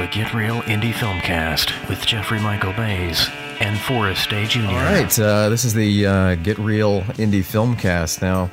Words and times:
the 0.00 0.06
Get 0.06 0.32
Real 0.32 0.62
Indie 0.62 0.94
Filmcast 0.94 1.86
with 1.86 2.06
Jeffrey 2.06 2.40
Michael 2.40 2.72
Bays 2.72 3.28
and 3.60 3.78
Forrest 3.78 4.30
Day 4.30 4.46
Jr. 4.46 4.60
All 4.60 4.74
right, 4.76 5.18
uh, 5.18 5.50
this 5.50 5.66
is 5.66 5.74
the 5.74 6.06
uh, 6.06 6.34
Get 6.36 6.58
Real 6.58 7.02
Indie 7.18 7.44
Filmcast. 7.44 8.22
Now, 8.22 8.50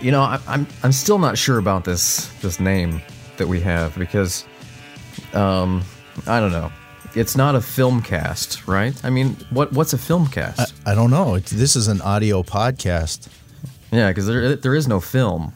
you 0.00 0.10
know, 0.10 0.22
I, 0.22 0.40
I'm 0.46 0.66
I'm 0.82 0.92
still 0.92 1.18
not 1.18 1.36
sure 1.36 1.58
about 1.58 1.84
this 1.84 2.28
this 2.40 2.60
name 2.60 3.02
that 3.36 3.46
we 3.46 3.60
have 3.60 3.94
because, 3.98 4.46
um, 5.34 5.82
I 6.26 6.40
don't 6.40 6.52
know. 6.52 6.72
It's 7.14 7.36
not 7.36 7.54
a 7.54 7.60
film 7.60 8.00
cast, 8.00 8.66
right? 8.66 8.98
I 9.04 9.10
mean, 9.10 9.36
what 9.50 9.74
what's 9.74 9.92
a 9.92 9.98
filmcast? 9.98 10.72
I 10.86 10.94
don't 10.94 11.10
know. 11.10 11.34
It's, 11.34 11.50
this 11.50 11.76
is 11.76 11.88
an 11.88 12.00
audio 12.00 12.42
podcast. 12.42 13.28
yeah, 13.92 14.08
because 14.08 14.26
there 14.26 14.56
there 14.56 14.74
is 14.74 14.88
no 14.88 14.98
film, 14.98 15.52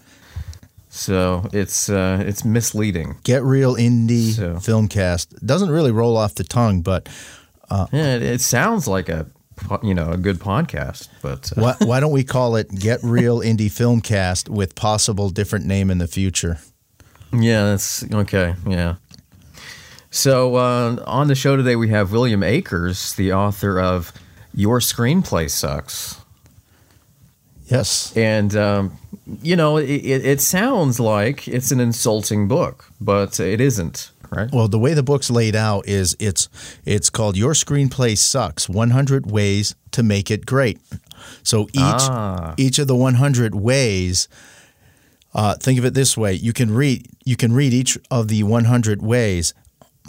so 0.94 1.48
it's 1.54 1.88
uh, 1.88 2.22
it's 2.26 2.44
misleading. 2.44 3.16
Get 3.24 3.42
real 3.42 3.76
indie 3.76 4.32
So- 4.32 4.56
filmcast 4.56 5.44
doesn't 5.44 5.70
really 5.70 5.90
roll 5.90 6.16
off 6.18 6.34
the 6.34 6.44
tongue, 6.44 6.82
but 6.82 7.08
Yeah, 7.70 8.16
it, 8.16 8.22
it 8.22 8.40
sounds 8.42 8.86
like 8.86 9.08
a 9.08 9.26
you 9.82 9.94
know 9.94 10.10
a 10.10 10.16
good 10.18 10.38
podcast, 10.38 11.08
but 11.22 11.50
uh, 11.56 11.60
why, 11.62 11.74
why 11.86 12.00
don't 12.00 12.12
we 12.12 12.24
call 12.36 12.56
it 12.56 12.68
Get 12.74 13.00
Real 13.02 13.40
Indie 13.40 13.70
Film 13.70 14.00
Cast 14.02 14.48
with 14.50 14.74
possible 14.74 15.30
different 15.30 15.64
name 15.66 15.90
in 15.90 15.96
the 15.98 16.06
future? 16.08 16.58
Yeah, 17.32 17.64
that's 17.70 18.04
okay. 18.12 18.54
Yeah. 18.66 18.96
So 20.10 20.56
uh, 20.56 21.02
on 21.06 21.28
the 21.28 21.34
show 21.34 21.56
today, 21.56 21.74
we 21.76 21.88
have 21.88 22.12
William 22.12 22.42
Akers, 22.42 23.14
the 23.14 23.32
author 23.32 23.80
of 23.80 24.12
Your 24.52 24.78
Screenplay 24.80 25.48
Sucks. 25.48 26.20
Yes. 27.66 28.12
And, 28.14 28.54
um, 28.54 28.98
you 29.42 29.56
know, 29.56 29.76
it, 29.76 29.86
it, 29.86 30.40
sounds 30.40 30.98
like 30.98 31.46
it's 31.46 31.70
an 31.70 31.80
insulting 31.80 32.48
book, 32.48 32.86
but 33.00 33.38
it 33.38 33.60
isn't, 33.60 34.10
right? 34.30 34.50
Well, 34.52 34.68
the 34.68 34.78
way 34.78 34.94
the 34.94 35.02
book's 35.02 35.30
laid 35.30 35.54
out 35.54 35.86
is 35.86 36.16
it's 36.18 36.48
it's 36.84 37.10
called 37.10 37.36
Your 37.36 37.52
Screenplay 37.52 38.16
Sucks: 38.18 38.68
100 38.68 39.30
Ways 39.30 39.74
to 39.92 40.02
Make 40.02 40.30
It 40.30 40.46
Great. 40.46 40.80
So 41.42 41.64
each 41.72 42.08
Ah. 42.08 42.54
each 42.56 42.78
of 42.78 42.88
the 42.88 42.96
100 42.96 43.54
ways 43.54 44.28
uh, 45.34 45.54
think 45.54 45.78
of 45.78 45.84
it 45.84 45.94
this 45.94 46.16
way: 46.16 46.32
you 46.34 46.52
can 46.52 46.72
read 46.74 47.08
you 47.24 47.36
can 47.36 47.52
read 47.52 47.72
each 47.72 47.96
of 48.10 48.28
the 48.28 48.42
100 48.42 49.02
ways, 49.02 49.54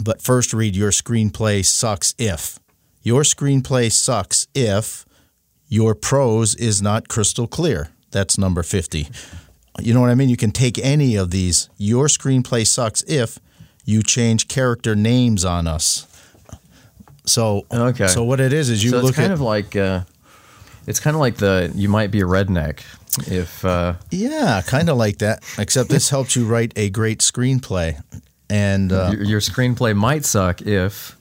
but 0.02 0.20
first 0.20 0.52
read 0.52 0.74
Your 0.74 0.90
Screenplay 0.90 1.64
Sucks 1.64 2.14
if 2.18 2.58
your 3.04 3.22
screenplay 3.22 3.92
sucks 3.92 4.48
if 4.54 5.04
your 5.68 5.94
prose 5.94 6.54
is 6.54 6.80
not 6.80 7.06
crystal 7.06 7.46
clear. 7.46 7.90
That's 8.14 8.38
number 8.38 8.62
50. 8.62 9.08
You 9.80 9.92
know 9.92 10.00
what 10.00 10.08
I 10.08 10.14
mean? 10.14 10.28
You 10.28 10.36
can 10.36 10.52
take 10.52 10.78
any 10.78 11.16
of 11.16 11.32
these. 11.32 11.68
Your 11.76 12.06
screenplay 12.06 12.64
sucks 12.64 13.02
if 13.08 13.40
you 13.84 14.04
change 14.04 14.46
character 14.46 14.94
names 14.94 15.44
on 15.44 15.66
us. 15.66 16.06
So 17.26 17.66
Okay. 17.72 18.06
So 18.06 18.22
what 18.22 18.38
it 18.38 18.52
is 18.52 18.70
is 18.70 18.84
you 18.84 18.90
so 18.90 19.00
look 19.00 19.08
it's 19.08 19.16
kind 19.16 19.32
at 19.32 19.34
of 19.34 19.40
like 19.40 19.74
uh, 19.74 20.04
it's 20.86 21.00
kind 21.00 21.16
of 21.16 21.20
like 21.20 21.38
the 21.38 21.72
you 21.74 21.88
might 21.88 22.12
be 22.12 22.20
a 22.20 22.24
redneck 22.24 22.84
if 23.26 23.64
uh, 23.64 23.94
yeah, 24.12 24.62
kind 24.64 24.88
of 24.88 24.96
like 24.96 25.18
that. 25.18 25.42
Except 25.58 25.90
this 25.90 26.08
helps 26.08 26.36
you 26.36 26.46
write 26.46 26.72
a 26.76 26.90
great 26.90 27.18
screenplay, 27.18 28.00
and 28.48 28.92
uh, 28.92 29.10
your, 29.12 29.24
your 29.24 29.40
screenplay 29.40 29.96
might 29.96 30.24
suck 30.24 30.62
if 30.62 31.16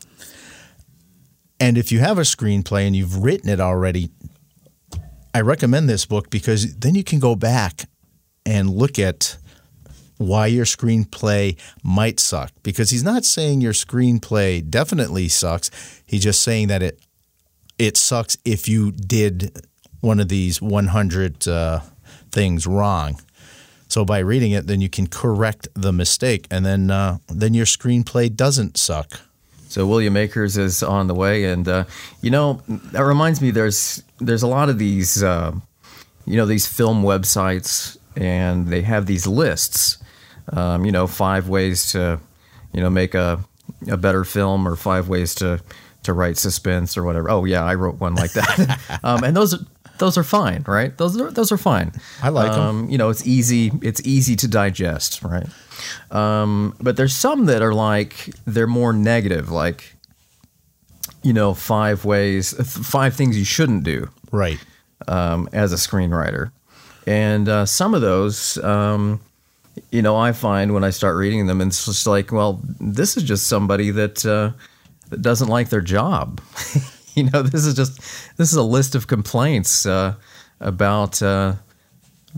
and 1.59 1.77
if 1.77 1.91
you 1.91 1.99
have 1.99 2.17
a 2.19 2.23
screenplay 2.23 2.86
and 2.86 2.95
you've 2.95 3.23
written 3.23 3.49
it 3.49 3.59
already, 3.59 4.09
I 5.34 5.42
recommend 5.42 5.89
this 5.89 6.06
book 6.06 6.30
because 6.30 6.76
then 6.76 6.95
you 6.95 7.03
can 7.03 7.20
go 7.20 7.36
back 7.36 7.86
and 8.45 8.70
look 8.70 9.00
at 9.00 9.38
why 10.17 10.45
your 10.48 10.66
screenplay 10.66 11.59
might 11.84 12.20
suck. 12.20 12.52
Because 12.62 12.92
he's 12.92 13.03
not 13.03 13.26
saying 13.26 13.61
your 13.61 13.73
screenplay 13.73 14.67
definitely 14.67 15.28
sucks. 15.28 15.72
He's 16.06 16.23
just 16.23 16.42
saying 16.42 16.67
that 16.67 16.84
it 16.84 17.00
it 17.80 17.98
sucks 17.98 18.38
if 18.45 18.70
you 18.70 18.92
did 18.92 19.66
one 20.02 20.20
of 20.20 20.30
these 20.30 20.61
100 20.61 21.48
uh, 21.48 21.80
things 22.32 22.67
wrong. 22.67 23.20
So 23.88 24.05
by 24.05 24.20
reading 24.20 24.52
it, 24.52 24.67
then 24.67 24.82
you 24.82 24.89
can 24.89 25.08
correct 25.08 25.67
the 25.73 25.92
mistake, 25.92 26.48
and 26.50 26.65
then 26.65 26.92
uh, 26.92 27.17
then 27.27 27.54
your 27.54 27.65
screenplay 27.65 28.33
doesn't 28.33 28.77
suck. 28.77 29.21
So 29.73 29.88
William 29.88 30.16
Akers 30.16 30.56
is 30.56 30.84
on 30.84 31.08
the 31.08 31.16
way, 31.16 31.45
and 31.45 31.67
uh, 31.67 31.86
you 32.22 32.30
know 32.30 32.61
that 32.67 33.04
reminds 33.04 33.42
me. 33.42 33.50
There's 33.50 34.04
there's 34.20 34.44
a 34.44 34.48
lot 34.48 34.70
of 34.70 34.78
these, 34.78 35.23
uh, 35.23 35.52
you 36.28 36.38
know, 36.38 36.45
these 36.45 36.67
film 36.67 37.02
websites, 37.02 37.98
and 38.16 38.67
they 38.67 38.83
have 38.83 39.08
these 39.08 39.26
lists. 39.26 39.98
Um, 40.52 40.86
you 40.86 40.92
know, 40.92 41.08
five 41.08 41.50
ways 41.50 41.92
to, 41.94 42.20
you 42.72 42.82
know, 42.82 42.92
make 42.92 43.16
a 43.16 43.44
a 43.89 43.98
better 43.98 44.23
film, 44.23 44.67
or 44.67 44.76
five 44.76 45.10
ways 45.10 45.33
to 45.36 45.60
to 46.04 46.14
write 46.14 46.38
suspense, 46.38 46.95
or 46.95 47.04
whatever. 47.04 47.32
Oh 47.32 47.44
yeah, 47.45 47.64
I 47.64 47.73
wrote 47.73 48.00
one 48.00 48.14
like 48.14 48.33
that. 48.33 49.00
um, 49.04 49.23
and 49.23 49.36
those 49.36 49.56
those 50.03 50.17
are 50.17 50.23
fine, 50.23 50.65
right? 50.67 50.97
Those 50.97 51.17
are 51.19 51.31
those 51.31 51.49
are 51.53 51.58
fine. 51.58 51.93
I 52.21 52.27
like. 52.27 52.52
Um, 52.52 52.89
you 52.89 52.97
know, 52.97 53.09
it's 53.09 53.25
easy. 53.25 53.71
It's 53.81 54.02
easy 54.05 54.36
to 54.36 54.47
digest, 54.49 55.21
right? 55.23 55.47
Um, 56.11 56.75
but 56.81 56.97
there's 56.97 57.15
some 57.15 57.45
that 57.45 57.61
are 57.61 57.73
like 57.73 58.30
they're 58.45 58.67
more 58.67 58.91
negative, 58.91 59.49
like 59.49 59.95
you 61.21 61.31
know, 61.31 61.53
five 61.53 62.03
ways, 62.03 62.53
five 62.86 63.14
things 63.15 63.37
you 63.37 63.45
shouldn't 63.45 63.83
do 63.86 64.09
Right. 64.30 64.59
um, 65.08 65.47
as 65.53 65.71
a 65.71 65.77
screenwriter, 65.77 66.52
and 67.08 67.47
uh, 67.47 67.65
some 67.65 67.93
of 67.93 68.02
those, 68.02 68.58
um, 68.61 69.21
you 69.89 70.02
know, 70.02 70.17
I 70.17 70.33
find 70.33 70.73
when 70.73 70.83
I 70.83 70.89
start 70.89 71.15
reading 71.15 71.47
them, 71.47 71.61
it's 71.61 71.85
just 71.85 72.05
like, 72.08 72.33
well, 72.33 72.59
this 72.81 73.15
is 73.15 73.23
just 73.23 73.47
somebody 73.47 73.89
that 73.91 74.25
uh, 74.25 74.52
that 75.11 75.21
doesn't 75.21 75.47
like 75.47 75.70
their 75.70 75.81
job. 75.81 76.41
you 77.16 77.30
know, 77.30 77.42
this 77.42 77.66
is 77.66 77.74
just 77.76 77.98
this 78.38 78.52
is 78.52 78.56
a 78.56 78.64
list 78.64 78.96
of 78.96 79.08
complaints 79.08 79.86
uh, 79.86 80.16
about. 80.60 81.22
Uh, 81.22 81.56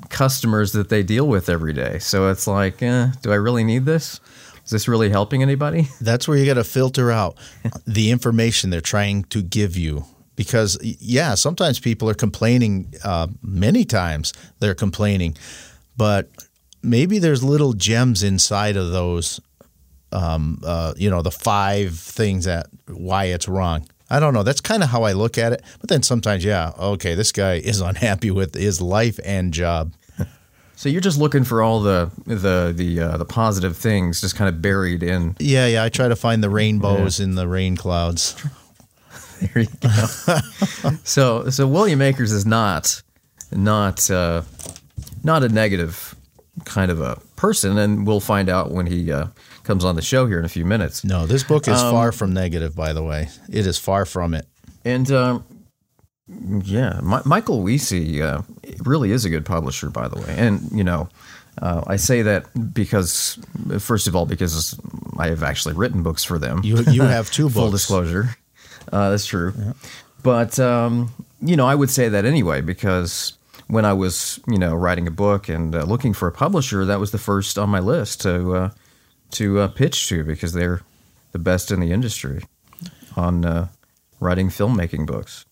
customers 0.09 0.73
that 0.73 0.89
they 0.89 1.03
deal 1.03 1.27
with 1.27 1.49
every 1.49 1.73
day. 1.73 1.99
So 1.99 2.29
it's 2.29 2.47
like, 2.47 2.81
eh, 2.81 3.09
do 3.21 3.31
I 3.31 3.35
really 3.35 3.63
need 3.63 3.85
this? 3.85 4.19
Is 4.65 4.71
this 4.71 4.87
really 4.87 5.09
helping 5.09 5.41
anybody? 5.41 5.87
That's 6.01 6.27
where 6.27 6.37
you 6.37 6.45
got 6.45 6.55
to 6.55 6.63
filter 6.63 7.11
out 7.11 7.37
the 7.85 8.11
information 8.11 8.69
they're 8.69 8.81
trying 8.81 9.23
to 9.25 9.41
give 9.41 9.77
you. 9.77 10.05
Because, 10.35 10.77
yeah, 10.81 11.35
sometimes 11.35 11.79
people 11.79 12.09
are 12.09 12.15
complaining, 12.15 12.93
uh, 13.05 13.27
many 13.41 13.85
times 13.85 14.33
they're 14.59 14.75
complaining, 14.75 15.37
but 15.95 16.29
maybe 16.83 17.19
there's 17.19 17.41
little 17.41 17.71
gems 17.71 18.21
inside 18.21 18.75
of 18.75 18.91
those, 18.91 19.39
um, 20.11 20.59
uh, 20.65 20.93
you 20.97 21.09
know, 21.09 21.21
the 21.21 21.31
five 21.31 21.97
things 21.97 22.43
that 22.45 22.67
why 22.87 23.25
it's 23.25 23.47
wrong. 23.47 23.87
I 24.09 24.19
don't 24.19 24.33
know. 24.33 24.43
That's 24.43 24.61
kind 24.61 24.83
of 24.83 24.89
how 24.89 25.03
I 25.03 25.13
look 25.13 25.37
at 25.37 25.51
it. 25.53 25.63
But 25.79 25.89
then 25.89 26.03
sometimes, 26.03 26.45
yeah, 26.45 26.71
okay, 26.77 27.15
this 27.15 27.31
guy 27.31 27.55
is 27.55 27.81
unhappy 27.91 28.31
with 28.31 28.53
his 28.55 28.81
life 28.81 29.19
and 29.25 29.53
job. 29.53 29.93
So 30.77 30.89
you're 30.89 30.99
just 30.99 31.17
looking 31.17 31.45
for 31.45 31.61
all 31.63 31.79
the 31.79 32.11
the 32.25 32.73
the 32.75 32.99
uh, 32.99 33.17
the 33.17 33.23
positive 33.23 33.77
things 33.77 34.19
just 34.19 34.35
kind 34.35 34.49
of 34.53 34.61
buried 34.61 35.03
in. 35.03 35.37
Yeah, 35.39 35.67
yeah. 35.67 35.85
I 35.85 35.89
try 35.89 36.09
to 36.09 36.17
find 36.17 36.43
the 36.43 36.49
rainbows 36.49 37.21
in 37.21 37.35
the 37.35 37.47
rain 37.47 37.77
clouds. 37.77 38.35
There 39.39 39.63
you 39.63 39.69
go. 39.79 39.89
so 41.03 41.49
so 41.49 41.65
William 41.67 42.01
Akers 42.01 42.31
is 42.33 42.45
not 42.45 43.01
not 43.53 44.09
uh, 44.11 44.41
not 45.23 45.43
a 45.43 45.49
negative 45.49 46.15
kind 46.65 46.91
of 46.91 46.99
a 47.01 47.19
person, 47.35 47.77
and 47.77 48.05
we'll 48.05 48.19
find 48.19 48.49
out 48.49 48.71
when 48.71 48.85
he 48.85 49.11
uh, 49.11 49.27
comes 49.65 49.83
on 49.83 49.95
the 49.95 50.01
show 50.01 50.27
here 50.27 50.39
in 50.39 50.45
a 50.45 50.49
few 50.49 50.65
minutes. 50.65 51.03
No, 51.03 51.25
this 51.25 51.43
book 51.43 51.67
is 51.67 51.79
Um, 51.81 51.91
far 51.91 52.11
from 52.11 52.33
negative, 52.33 52.75
by 52.75 52.93
the 52.93 53.03
way. 53.03 53.29
It 53.49 53.65
is 53.67 53.77
far 53.77 54.05
from 54.05 54.33
it. 54.33 54.45
And 54.83 55.11
um, 55.11 55.43
yeah, 56.63 56.99
Mi- 57.03 57.21
Michael 57.25 57.61
Wiese 57.61 57.91
uh, 58.21 58.41
really 58.83 59.11
is 59.11 59.25
a 59.25 59.29
good 59.29 59.45
publisher, 59.45 59.89
by 59.89 60.07
the 60.07 60.19
way. 60.19 60.35
And 60.37 60.69
you 60.71 60.83
know, 60.83 61.09
uh, 61.61 61.83
I 61.87 61.95
say 61.97 62.21
that 62.23 62.45
because, 62.73 63.37
first 63.79 64.07
of 64.07 64.15
all, 64.15 64.25
because 64.25 64.79
I 65.17 65.27
have 65.29 65.43
actually 65.43 65.75
written 65.75 66.03
books 66.03 66.23
for 66.23 66.39
them. 66.39 66.61
You 66.63 66.77
you 66.91 67.01
have 67.15 67.29
two 67.31 67.49
Full 67.49 67.71
disclosure, 67.71 68.35
uh, 68.91 69.09
that's 69.11 69.25
true. 69.25 69.53
But 70.23 70.59
um, 70.59 71.11
you 71.41 71.55
know, 71.55 71.67
I 71.67 71.75
would 71.75 71.89
say 71.89 72.09
that 72.09 72.25
anyway 72.25 72.61
because 72.61 73.33
when 73.67 73.85
I 73.85 73.93
was 73.93 74.39
you 74.47 74.57
know 74.57 74.75
writing 74.75 75.07
a 75.07 75.11
book 75.11 75.47
and 75.49 75.75
uh, 75.75 75.83
looking 75.83 76.13
for 76.13 76.27
a 76.27 76.31
publisher, 76.31 76.85
that 76.85 76.99
was 76.99 77.11
the 77.11 77.17
first 77.19 77.57
on 77.57 77.69
my 77.69 77.79
list 77.79 78.21
to 78.21 78.53
uh, 78.55 78.69
to 79.31 79.59
uh, 79.59 79.67
pitch 79.69 80.07
to 80.09 80.23
because 80.23 80.53
they're 80.53 80.81
the 81.31 81.39
best 81.39 81.71
in 81.71 81.79
the 81.79 81.91
industry 81.91 82.43
on 83.15 83.45
uh, 83.45 83.67
writing 84.19 84.49
filmmaking 84.49 85.05
books. 85.05 85.45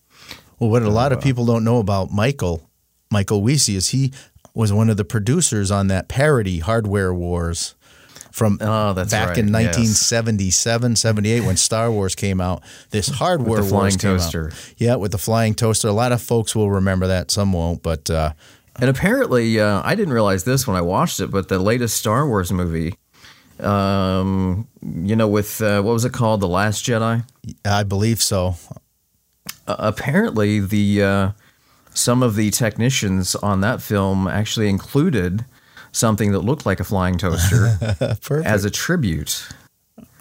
Well, 0.58 0.70
what 0.70 0.82
a 0.82 0.90
lot 0.90 1.12
of 1.12 1.20
people 1.20 1.44
don't 1.44 1.64
know 1.64 1.78
about 1.78 2.10
Michael, 2.10 2.70
Michael 3.10 3.42
Wiese, 3.42 3.68
is 3.68 3.88
he 3.88 4.12
was 4.54 4.72
one 4.72 4.88
of 4.88 4.96
the 4.96 5.04
producers 5.04 5.70
on 5.70 5.88
that 5.88 6.08
parody 6.08 6.60
Hardware 6.60 7.12
Wars 7.12 7.74
from 8.30 8.58
Oh, 8.60 8.92
that's 8.94 9.10
back 9.10 9.28
right, 9.30 9.38
in 9.38 9.46
yes. 9.48 9.76
1977, 9.76 10.96
78 10.96 11.40
when 11.42 11.56
Star 11.56 11.90
Wars 11.90 12.14
came 12.14 12.40
out. 12.40 12.62
This 12.90 13.08
Hardware 13.08 13.62
the 13.62 13.68
flying 13.68 13.82
Wars 13.82 13.96
out. 13.96 14.00
toaster. 14.00 14.52
Yeah, 14.76 14.96
with 14.96 15.12
the 15.12 15.18
flying 15.18 15.54
toaster. 15.54 15.88
A 15.88 15.92
lot 15.92 16.12
of 16.12 16.22
folks 16.22 16.54
will 16.54 16.70
remember 16.70 17.06
that, 17.08 17.30
some 17.30 17.52
won't, 17.52 17.82
but 17.82 18.08
uh, 18.10 18.32
And 18.76 18.88
apparently, 18.90 19.60
uh, 19.60 19.82
I 19.84 19.94
didn't 19.94 20.14
realize 20.14 20.44
this 20.44 20.66
when 20.66 20.76
I 20.76 20.80
watched 20.80 21.20
it, 21.20 21.30
but 21.30 21.48
the 21.48 21.58
latest 21.58 21.96
Star 21.96 22.26
Wars 22.26 22.50
movie 22.52 22.94
Um, 23.60 24.68
you 24.82 25.16
know, 25.16 25.28
with 25.28 25.60
uh, 25.60 25.82
what 25.82 25.92
was 25.92 26.04
it 26.04 26.12
called, 26.12 26.40
The 26.40 26.48
Last 26.48 26.84
Jedi? 26.84 27.24
I 27.64 27.82
believe 27.82 28.22
so. 28.22 28.56
Uh, 29.66 29.76
apparently, 29.78 30.60
the 30.60 31.02
uh, 31.02 31.30
some 31.94 32.22
of 32.22 32.34
the 32.36 32.50
technicians 32.50 33.34
on 33.36 33.60
that 33.60 33.80
film 33.80 34.26
actually 34.26 34.68
included 34.68 35.44
something 35.92 36.32
that 36.32 36.40
looked 36.40 36.66
like 36.66 36.80
a 36.80 36.84
flying 36.84 37.16
toaster 37.16 37.78
as 38.44 38.64
a 38.64 38.70
tribute 38.70 39.46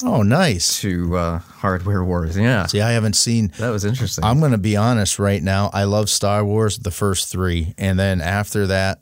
oh, 0.06 0.22
nice. 0.22 0.82
to 0.82 1.16
uh, 1.18 1.40
Hardware 1.40 2.04
Wars. 2.04 2.38
Yeah, 2.38 2.66
See, 2.68 2.82
I 2.82 2.92
haven't 2.92 3.16
seen. 3.16 3.52
that 3.60 3.70
was 3.70 3.86
interesting. 3.86 4.24
I'm 4.24 4.40
going 4.40 4.52
to 4.52 4.58
be 4.58 4.76
honest 4.76 5.20
right 5.20 5.42
now. 5.42 5.70
I 5.74 5.86
love 5.86 6.10
Star 6.10 6.44
Wars, 6.46 6.78
the 6.78 6.92
first 6.92 7.32
three, 7.32 7.74
and 7.78 7.98
then 7.98 8.22
after 8.22 8.68
that, 8.68 9.02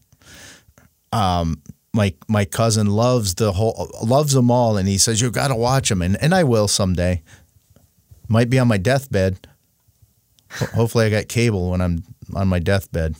um, 1.11 1.61
my 1.93 2.13
my 2.27 2.45
cousin 2.45 2.87
loves 2.87 3.35
the 3.35 3.51
whole 3.53 3.89
loves 4.03 4.33
them 4.33 4.49
all, 4.49 4.77
and 4.77 4.87
he 4.87 4.97
says 4.97 5.21
you 5.21 5.29
got 5.31 5.49
to 5.49 5.55
watch 5.55 5.89
them, 5.89 6.01
and 6.01 6.21
and 6.21 6.33
I 6.33 6.43
will 6.43 6.67
someday. 6.67 7.21
Might 8.27 8.49
be 8.49 8.59
on 8.59 8.69
my 8.69 8.77
deathbed. 8.77 9.45
Hopefully, 10.73 11.05
I 11.05 11.09
got 11.09 11.27
cable 11.27 11.71
when 11.71 11.81
I'm 11.81 12.03
on 12.33 12.47
my 12.47 12.59
deathbed, 12.59 13.15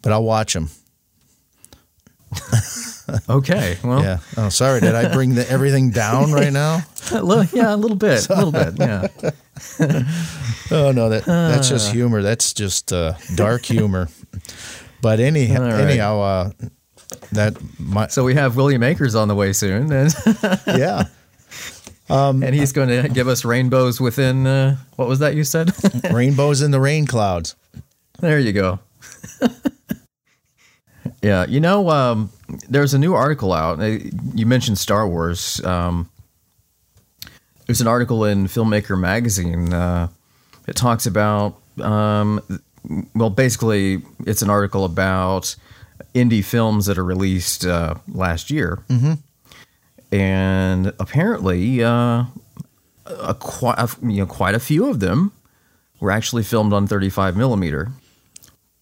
but 0.00 0.12
I'll 0.12 0.22
watch 0.22 0.54
them. 0.54 0.70
okay, 3.28 3.78
well, 3.82 4.02
Yeah. 4.02 4.18
Oh, 4.36 4.48
sorry. 4.48 4.80
Did 4.80 4.94
I 4.94 5.12
bring 5.12 5.34
the, 5.34 5.48
everything 5.50 5.90
down 5.90 6.32
right 6.32 6.52
now? 6.52 6.82
a 7.12 7.22
little, 7.22 7.44
yeah, 7.56 7.74
a 7.74 7.76
little 7.76 7.96
bit, 7.96 8.28
a 8.28 8.34
little 8.34 8.52
bit, 8.52 8.74
yeah. 8.78 9.08
Oh 10.70 10.90
no, 10.90 11.08
that 11.08 11.24
that's 11.24 11.68
just 11.68 11.92
humor. 11.92 12.22
That's 12.22 12.52
just 12.52 12.92
uh, 12.92 13.14
dark 13.36 13.64
humor. 13.64 14.08
But 15.00 15.20
any 15.20 15.54
All 15.54 15.62
right. 15.62 15.80
anyhow, 15.80 16.20
uh, 16.20 16.50
that 17.32 17.56
my 17.78 18.08
So 18.08 18.24
we 18.24 18.34
have 18.34 18.56
William 18.56 18.82
Akers 18.82 19.14
on 19.14 19.28
the 19.28 19.34
way 19.34 19.52
soon, 19.52 19.92
and, 19.92 20.14
yeah. 20.66 21.04
and 22.08 22.54
he's 22.54 22.72
going 22.72 22.88
to 22.88 23.08
give 23.08 23.28
us 23.28 23.44
rainbows 23.44 24.00
within 24.00 24.46
uh, 24.46 24.76
what 24.96 25.08
was 25.08 25.18
that 25.18 25.34
you 25.34 25.44
said? 25.44 25.72
Rainbows 26.12 26.62
in 26.62 26.70
the 26.70 26.80
rain 26.80 27.06
clouds. 27.06 27.56
there 28.20 28.38
you 28.38 28.52
go. 28.52 28.78
yeah, 31.20 31.46
you 31.46 31.58
know, 31.58 31.90
um, 31.90 32.30
there's 32.68 32.94
a 32.94 32.98
new 32.98 33.14
article 33.14 33.52
out. 33.52 33.80
You 34.34 34.46
mentioned 34.46 34.78
Star 34.78 35.08
Wars. 35.08 35.64
Um, 35.64 36.08
there's 37.66 37.80
an 37.80 37.88
article 37.88 38.24
in 38.24 38.46
Filmmaker 38.46 38.98
magazine. 38.98 39.72
Uh, 39.72 40.08
it 40.68 40.76
talks 40.76 41.06
about, 41.06 41.60
um, 41.80 42.40
well, 43.16 43.30
basically, 43.30 44.02
it's 44.26 44.42
an 44.42 44.50
article 44.50 44.84
about 44.84 45.56
indie 46.14 46.44
films 46.44 46.86
that 46.86 46.98
are 46.98 47.04
released 47.04 47.64
uh, 47.64 47.94
last 48.08 48.50
year. 48.50 48.82
Mm-hmm. 48.88 49.14
And 50.14 50.92
apparently, 50.98 51.82
uh, 51.82 52.24
a, 53.06 53.34
quite, 53.34 53.78
a, 53.78 53.88
you 54.02 54.18
know, 54.18 54.26
quite 54.26 54.54
a 54.54 54.60
few 54.60 54.88
of 54.88 55.00
them 55.00 55.32
were 56.00 56.10
actually 56.10 56.42
filmed 56.42 56.72
on 56.72 56.86
35 56.86 57.36
millimeter. 57.36 57.90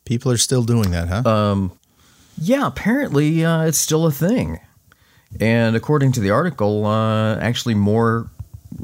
People 0.05 0.31
are 0.31 0.37
still 0.37 0.63
doing 0.63 0.91
that, 0.91 1.09
huh? 1.09 1.23
Yeah, 2.37 2.67
apparently 2.67 3.45
uh, 3.45 3.63
it's 3.63 3.79
still 3.79 4.07
a 4.07 4.13
thing. 4.13 4.61
And 5.41 5.77
according 5.77 6.13
to 6.13 6.21
the 6.21 6.31
article, 6.31 6.87
uh, 6.87 7.37
actually 7.37 7.75
more, 7.75 8.31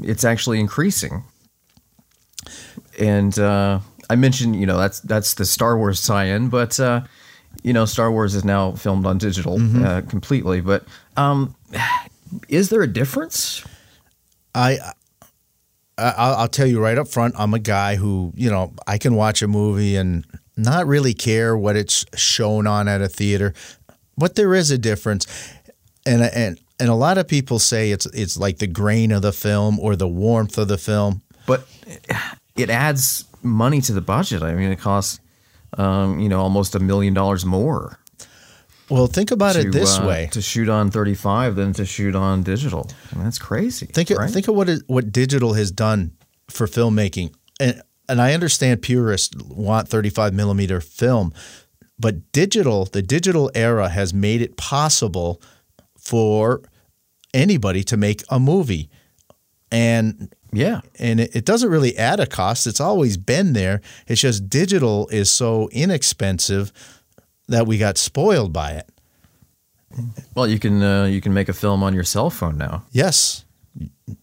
it's 0.01 0.23
actually 0.23 0.59
increasing. 0.59 1.23
And 2.99 3.37
uh, 3.37 3.79
I 4.09 4.15
mentioned, 4.15 4.55
you 4.55 4.65
know, 4.65 4.77
that's 4.77 4.99
that's 5.01 5.35
the 5.35 5.45
Star 5.45 5.77
Wars 5.77 6.05
tie-in, 6.05 6.49
but 6.49 6.79
uh, 6.79 7.01
you 7.63 7.73
know, 7.73 7.85
Star 7.85 8.11
Wars 8.11 8.35
is 8.35 8.43
now 8.43 8.71
filmed 8.73 9.05
on 9.05 9.17
digital 9.17 9.59
uh, 9.83 10.01
completely. 10.01 10.61
But 10.61 10.85
um, 11.17 11.55
is 12.47 12.69
there 12.69 12.81
a 12.81 12.87
difference? 12.87 13.63
I, 14.55 14.79
I 15.97 16.13
I'll 16.17 16.35
I'll 16.35 16.47
tell 16.47 16.67
you 16.67 16.81
right 16.81 16.97
up 16.97 17.07
front. 17.07 17.35
I'm 17.37 17.53
a 17.53 17.59
guy 17.59 17.95
who 17.95 18.33
you 18.35 18.49
know 18.49 18.73
I 18.87 18.97
can 18.97 19.15
watch 19.15 19.41
a 19.41 19.47
movie 19.47 19.95
and 19.95 20.25
not 20.57 20.87
really 20.87 21.13
care 21.13 21.55
what 21.57 21.75
it's 21.75 22.05
shown 22.15 22.67
on 22.67 22.87
at 22.87 23.01
a 23.01 23.07
theater, 23.07 23.53
but 24.17 24.35
there 24.35 24.53
is 24.53 24.71
a 24.71 24.77
difference, 24.77 25.27
and 26.05 26.21
and 26.21 26.59
and 26.79 26.89
a 26.89 26.95
lot 26.95 27.17
of 27.17 27.27
people 27.27 27.59
say 27.59 27.91
it's 27.91 28.05
it's 28.07 28.37
like 28.37 28.57
the 28.57 28.67
grain 28.67 29.11
of 29.11 29.21
the 29.21 29.31
film 29.31 29.79
or 29.79 29.95
the 29.95 30.07
warmth 30.07 30.57
of 30.57 30.67
the 30.67 30.77
film. 30.77 31.21
But 31.45 31.67
it 32.55 32.69
adds 32.69 33.25
money 33.43 33.81
to 33.81 33.93
the 33.93 34.01
budget. 34.01 34.43
I 34.43 34.53
mean, 34.53 34.71
it 34.71 34.79
costs, 34.79 35.19
um, 35.77 36.19
you 36.19 36.29
know, 36.29 36.41
almost 36.41 36.75
a 36.75 36.79
million 36.79 37.13
dollars 37.13 37.45
more. 37.45 37.99
Well, 38.89 39.07
think 39.07 39.31
about 39.31 39.55
it 39.55 39.71
this 39.71 39.99
uh, 39.99 40.05
way. 40.05 40.27
to 40.33 40.41
shoot 40.41 40.67
on 40.67 40.91
35 40.91 41.55
than 41.55 41.71
to 41.73 41.85
shoot 41.85 42.13
on 42.13 42.43
digital. 42.43 42.91
I 43.11 43.15
mean, 43.15 43.23
that's 43.23 43.39
crazy. 43.39 43.85
Think 43.85 44.09
of, 44.09 44.17
right? 44.17 44.29
think 44.29 44.49
of 44.49 44.55
what 44.55 44.67
it, 44.67 44.83
what 44.87 45.13
digital 45.13 45.53
has 45.53 45.71
done 45.71 46.11
for 46.49 46.67
filmmaking, 46.67 47.33
and 47.59 47.81
and 48.09 48.21
I 48.21 48.33
understand 48.33 48.81
purists 48.81 49.33
want 49.47 49.87
35 49.87 50.33
millimeter 50.33 50.81
film, 50.81 51.31
but 51.97 52.33
digital, 52.33 52.83
the 52.83 53.01
digital 53.01 53.49
era 53.55 53.87
has 53.87 54.13
made 54.13 54.41
it 54.41 54.57
possible 54.57 55.41
for 55.97 56.61
anybody 57.33 57.83
to 57.85 57.95
make 57.95 58.23
a 58.29 58.41
movie, 58.41 58.89
and 59.71 60.35
yeah, 60.53 60.81
and 60.99 61.19
it, 61.19 61.35
it 61.35 61.45
doesn't 61.45 61.69
really 61.69 61.97
add 61.97 62.19
a 62.19 62.25
cost. 62.27 62.67
It's 62.67 62.79
always 62.81 63.17
been 63.17 63.53
there. 63.53 63.81
It's 64.07 64.21
just 64.21 64.49
digital 64.49 65.07
is 65.09 65.29
so 65.31 65.69
inexpensive 65.71 66.71
that 67.47 67.67
we 67.67 67.77
got 67.77 67.97
spoiled 67.97 68.51
by 68.53 68.71
it. 68.71 68.89
well, 70.35 70.47
you 70.47 70.59
can 70.59 70.81
uh, 70.81 71.05
you 71.05 71.21
can 71.21 71.33
make 71.33 71.49
a 71.49 71.53
film 71.53 71.83
on 71.83 71.93
your 71.93 72.03
cell 72.03 72.29
phone 72.29 72.57
now. 72.57 72.83
Yes, 72.91 73.45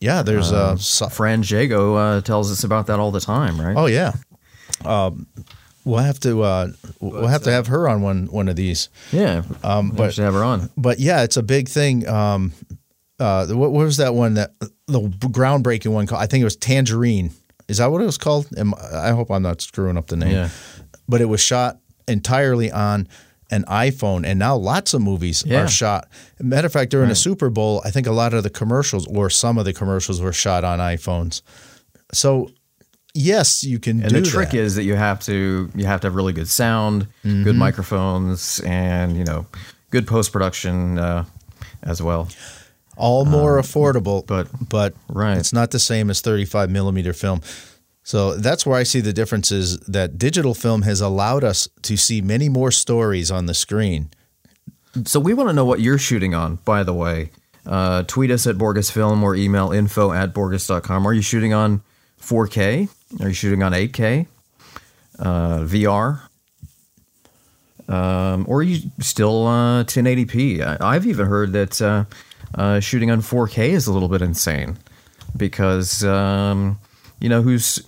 yeah. 0.00 0.22
There's 0.22 0.50
Um, 0.52 0.74
a 0.74 0.78
so- 0.78 1.08
Fran 1.08 1.42
Jago 1.42 1.94
uh, 1.94 2.20
tells 2.22 2.50
us 2.50 2.64
about 2.64 2.86
that 2.86 2.98
all 2.98 3.10
the 3.10 3.20
time, 3.20 3.60
right? 3.60 3.76
Oh 3.76 3.86
yeah. 3.86 4.12
Um, 4.84 5.26
we'll 5.84 5.98
have 6.04 6.20
to 6.20 6.42
uh, 6.42 6.68
we'll 7.00 7.26
have 7.26 7.42
to 7.42 7.52
have 7.52 7.66
her 7.66 7.88
on 7.88 8.00
one 8.02 8.26
one 8.26 8.48
of 8.48 8.56
these. 8.56 8.88
yeah. 9.12 9.42
um, 9.62 9.90
We 9.90 9.96
but- 9.96 10.14
should 10.14 10.24
have 10.24 10.34
her 10.34 10.44
on. 10.44 10.70
But 10.76 11.00
yeah, 11.00 11.22
it's 11.22 11.36
a 11.36 11.42
big 11.42 11.68
thing. 11.68 12.08
Um, 12.08 12.52
uh, 13.20 13.46
what, 13.48 13.72
what 13.72 13.84
was 13.84 13.96
that 13.98 14.14
one 14.14 14.34
that 14.34 14.52
the 14.86 15.00
groundbreaking 15.00 15.92
one 15.92 16.06
called? 16.06 16.22
I 16.22 16.26
think 16.26 16.40
it 16.42 16.44
was 16.44 16.56
Tangerine. 16.56 17.30
Is 17.68 17.78
that 17.78 17.90
what 17.90 18.00
it 18.00 18.06
was 18.06 18.18
called? 18.18 18.48
Am- 18.56 18.74
I 18.92 19.10
hope 19.10 19.30
I'm 19.30 19.42
not 19.42 19.60
screwing 19.60 19.96
up 19.96 20.06
the 20.06 20.16
name. 20.16 20.32
Yeah. 20.32 20.48
But 21.08 21.20
it 21.20 21.26
was 21.26 21.40
shot 21.40 21.78
entirely 22.06 22.70
on 22.70 23.08
an 23.50 23.64
iPhone, 23.64 24.26
and 24.26 24.38
now 24.38 24.56
lots 24.56 24.92
of 24.94 25.00
movies 25.02 25.42
Yeah. 25.46 25.62
are 25.64 25.68
shot. 25.68 26.08
Matter 26.40 26.66
of 26.66 26.72
fact, 26.72 26.90
during 26.90 27.08
the 27.08 27.14
Super 27.14 27.48
Bowl, 27.50 27.80
I 27.84 27.90
think 27.90 28.06
a 28.06 28.12
lot 28.12 28.34
of 28.34 28.42
the 28.42 28.50
commercials 28.50 29.06
or 29.06 29.30
some 29.30 29.56
of 29.58 29.64
the 29.64 29.72
commercials 29.72 30.20
were 30.20 30.32
shot 30.34 30.64
on 30.64 30.78
iPhones. 30.80 31.40
So 32.12 32.50
yes, 33.14 33.64
you 33.64 33.78
can 33.78 34.02
And 34.02 34.10
the 34.12 34.22
trick 34.22 34.50
that. 34.50 34.58
is 34.58 34.74
that 34.76 34.84
you 34.84 34.94
have 34.96 35.20
to 35.20 35.70
you 35.74 35.86
have 35.86 36.00
to 36.02 36.06
have 36.08 36.14
really 36.14 36.32
good 36.34 36.48
sound, 36.48 37.06
good 37.22 37.30
Mm-hmm. 37.46 37.58
microphones, 37.58 38.60
and 38.60 39.16
you 39.16 39.24
know, 39.24 39.46
good 39.90 40.06
post 40.06 40.30
production 40.32 40.98
uh, 40.98 41.24
as 41.82 42.02
well. 42.02 42.28
All 42.98 43.24
more 43.24 43.58
affordable, 43.60 44.18
Um, 44.20 44.24
but- 44.26 44.68
but 44.68 44.94
right. 45.08 45.38
it's 45.38 45.52
not 45.52 45.70
the 45.70 45.78
same 45.78 46.10
as 46.10 46.20
35 46.20 46.68
millimeter 46.70 47.12
film. 47.12 47.40
So 48.02 48.36
that's 48.36 48.64
where 48.66 48.78
I 48.78 48.84
see 48.84 49.00
the 49.00 49.12
difference 49.12 49.52
is 49.52 49.78
that 49.80 50.18
digital 50.18 50.54
film 50.54 50.82
has 50.82 51.00
allowed 51.00 51.44
us 51.44 51.68
to 51.82 51.96
see 51.96 52.20
many 52.22 52.48
more 52.48 52.70
stories 52.70 53.30
on 53.30 53.46
the 53.46 53.54
screen. 53.54 54.08
So 55.04 55.20
we 55.20 55.34
want 55.34 55.48
to 55.50 55.52
know 55.52 55.66
what 55.66 55.80
you're 55.80 55.98
shooting 55.98 56.34
on, 56.34 56.58
by 56.64 56.82
the 56.82 56.94
way. 56.94 57.30
Uh, 57.66 58.02
tweet 58.04 58.30
us 58.30 58.46
at 58.46 58.56
Borgus 58.56 58.90
Film 58.90 59.22
or 59.22 59.34
email 59.34 59.72
info 59.72 60.12
at 60.12 60.32
Borgus.com. 60.32 61.06
Are 61.06 61.12
you 61.12 61.20
shooting 61.20 61.52
on 61.52 61.82
4K? 62.18 62.88
Are 63.20 63.28
you 63.28 63.34
shooting 63.34 63.62
on 63.62 63.72
8K? 63.74 64.26
Uh, 65.18 65.58
VR? 65.64 66.22
Um, 67.88 68.44
or 68.48 68.58
are 68.58 68.62
you 68.62 68.90
still 69.00 69.46
uh, 69.46 69.84
1080p? 69.84 70.62
I, 70.62 70.76
I've 70.80 71.06
even 71.06 71.26
heard 71.26 71.52
that 71.52 71.80
uh, 72.54 72.80
shooting 72.80 73.10
on 73.10 73.20
4K 73.20 73.70
is 73.70 73.86
a 73.86 73.92
little 73.92 74.08
bit 74.08 74.22
insane 74.22 74.78
because, 75.36 76.04
um, 76.04 76.78
you 77.20 77.28
know, 77.28 77.42
who's 77.42 77.82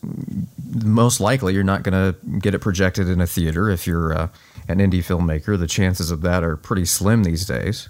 most 0.85 1.21
likely 1.21 1.55
you're 1.55 1.65
not 1.65 1.83
going 1.83 2.15
to 2.15 2.39
get 2.39 2.55
it 2.55 2.61
projected 2.61 3.09
in 3.09 3.21
a 3.21 3.27
theater 3.27 3.71
if 3.71 3.87
you're 3.87 4.13
uh, 4.13 4.29
an 4.69 4.79
indie 4.79 5.05
filmmaker. 5.05 5.59
The 5.59 5.67
chances 5.67 6.11
of 6.11 6.23
that 6.23 6.45
are 6.45 6.57
pretty 6.57 6.85
slim 6.85 7.25
these 7.25 7.47
days. 7.47 7.89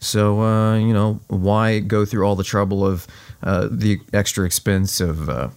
So, 0.00 0.42
uh, 0.42 0.78
you 0.78 0.92
know, 0.92 1.20
why 1.26 1.80
go 1.80 2.04
through 2.04 2.24
all 2.24 2.36
the 2.36 2.44
trouble 2.44 2.86
of 2.86 3.06
uh, 3.42 3.68
the 3.70 3.98
extra 4.12 4.44
expense 4.46 5.00
of 5.00 5.28
uh, 5.28 5.48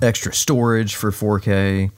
extra 0.00 0.34
storage 0.34 0.96
for 0.96 1.10
4K? 1.10 1.90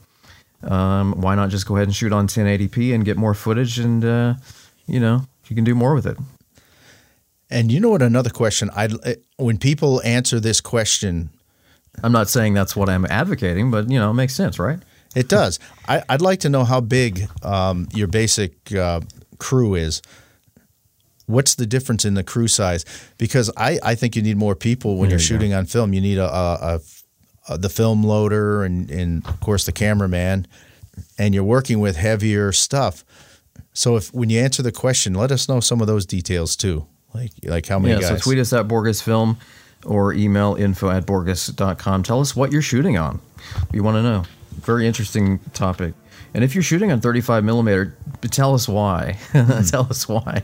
Um, 0.63 1.13
why 1.21 1.35
not 1.35 1.49
just 1.49 1.67
go 1.67 1.75
ahead 1.75 1.87
and 1.87 1.95
shoot 1.95 2.13
on 2.13 2.27
1080p 2.27 2.93
and 2.93 3.03
get 3.05 3.17
more 3.17 3.33
footage 3.33 3.79
and, 3.79 4.03
uh, 4.05 4.35
you 4.87 4.99
know, 4.99 5.25
you 5.47 5.55
can 5.55 5.65
do 5.65 5.75
more 5.75 5.93
with 5.93 6.05
it. 6.05 6.17
And 7.49 7.71
you 7.71 7.79
know 7.79 7.89
what? 7.89 8.01
Another 8.01 8.29
question 8.29 8.69
I 8.75 8.89
when 9.37 9.57
people 9.57 10.01
answer 10.03 10.39
this 10.39 10.61
question, 10.61 11.29
I'm 12.03 12.11
not 12.11 12.29
saying 12.29 12.53
that's 12.53 12.75
what 12.75 12.89
I'm 12.89 13.05
advocating, 13.05 13.71
but, 13.71 13.89
you 13.89 13.99
know, 13.99 14.11
it 14.11 14.15
makes 14.15 14.33
sense, 14.35 14.59
right? 14.59 14.79
it 15.15 15.29
does. 15.29 15.59
I, 15.87 16.03
I'd 16.09 16.21
like 16.21 16.41
to 16.41 16.49
know 16.49 16.63
how 16.63 16.81
big 16.81 17.27
um, 17.41 17.87
your 17.93 18.07
basic 18.07 18.73
uh, 18.73 19.01
crew 19.39 19.75
is. 19.75 20.01
what's 21.25 21.55
the 21.55 21.65
difference 21.65 22.05
in 22.05 22.13
the 22.13 22.23
crew 22.23 22.47
size? 22.47 22.85
Because 23.17 23.49
I, 23.57 23.79
I 23.81 23.95
think 23.95 24.15
you 24.15 24.21
need 24.21 24.37
more 24.37 24.55
people 24.55 24.97
when 24.97 25.09
There 25.09 25.17
you're 25.17 25.21
you 25.21 25.25
shooting 25.25 25.53
on 25.53 25.65
film. 25.65 25.93
You 25.93 26.01
need 26.01 26.17
a, 26.17 26.29
a, 26.29 26.55
a, 26.61 26.79
a 27.53 27.57
the 27.57 27.69
film 27.69 28.03
loader 28.03 28.63
and, 28.63 28.91
and 28.91 29.25
of 29.27 29.39
course 29.39 29.65
the 29.65 29.71
cameraman, 29.71 30.47
and 31.17 31.33
you're 31.33 31.43
working 31.43 31.79
with 31.79 31.95
heavier 31.95 32.51
stuff. 32.51 33.03
So 33.73 33.95
if 33.97 34.13
when 34.13 34.29
you 34.29 34.39
answer 34.39 34.61
the 34.61 34.71
question, 34.71 35.13
let 35.13 35.31
us 35.31 35.49
know 35.49 35.59
some 35.59 35.81
of 35.81 35.87
those 35.87 36.05
details 36.05 36.55
too. 36.55 36.87
Like 37.15 37.31
like 37.43 37.65
how 37.67 37.79
many 37.79 37.93
Yeah, 37.95 38.01
guys? 38.01 38.09
so 38.23 38.29
tweet 38.29 38.39
us 38.39 38.53
at 38.53 38.67
Borgus 38.67 39.01
Film 39.01 39.37
or 39.85 40.13
email 40.13 40.55
info 40.55 40.89
at 40.89 41.05
Borgus.com. 41.05 42.03
Tell 42.03 42.19
us 42.19 42.35
what 42.35 42.51
you're 42.51 42.61
shooting 42.61 42.97
on. 42.97 43.19
We 43.71 43.79
want 43.79 43.95
to 43.95 44.03
know. 44.03 44.23
Very 44.61 44.87
interesting 44.87 45.39
topic. 45.53 45.93
And 46.33 46.43
if 46.43 46.53
you're 46.53 46.63
shooting 46.63 46.91
on 46.91 46.99
35 46.99 47.43
millimeter, 47.45 47.95
tell 48.21 48.53
us 48.55 48.67
why. 48.67 49.17
tell 49.31 49.87
us 49.89 50.07
why. 50.09 50.43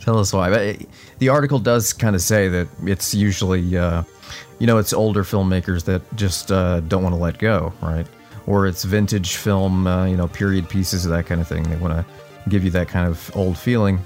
Tell 0.00 0.18
us 0.18 0.32
why. 0.32 0.48
But 0.50 0.60
it- 0.62 0.88
the 1.18 1.28
article 1.30 1.58
does 1.58 1.92
kind 1.92 2.14
of 2.16 2.22
say 2.22 2.48
that 2.48 2.68
it's 2.84 3.14
usually, 3.14 3.76
uh, 3.76 4.02
you 4.58 4.66
know, 4.66 4.78
it's 4.78 4.92
older 4.92 5.24
filmmakers 5.24 5.84
that 5.84 6.00
just 6.16 6.50
uh, 6.52 6.80
don't 6.80 7.02
want 7.02 7.14
to 7.14 7.20
let 7.20 7.38
go, 7.38 7.72
right? 7.82 8.06
Or 8.46 8.66
it's 8.66 8.84
vintage 8.84 9.36
film, 9.36 9.86
uh, 9.86 10.06
you 10.06 10.16
know, 10.16 10.28
period 10.28 10.68
pieces, 10.68 11.04
of 11.04 11.10
that 11.12 11.26
kind 11.26 11.40
of 11.40 11.48
thing. 11.48 11.64
They 11.64 11.76
want 11.76 11.94
to 11.94 12.04
give 12.48 12.64
you 12.64 12.70
that 12.70 12.88
kind 12.88 13.08
of 13.08 13.30
old 13.34 13.58
feeling. 13.58 13.98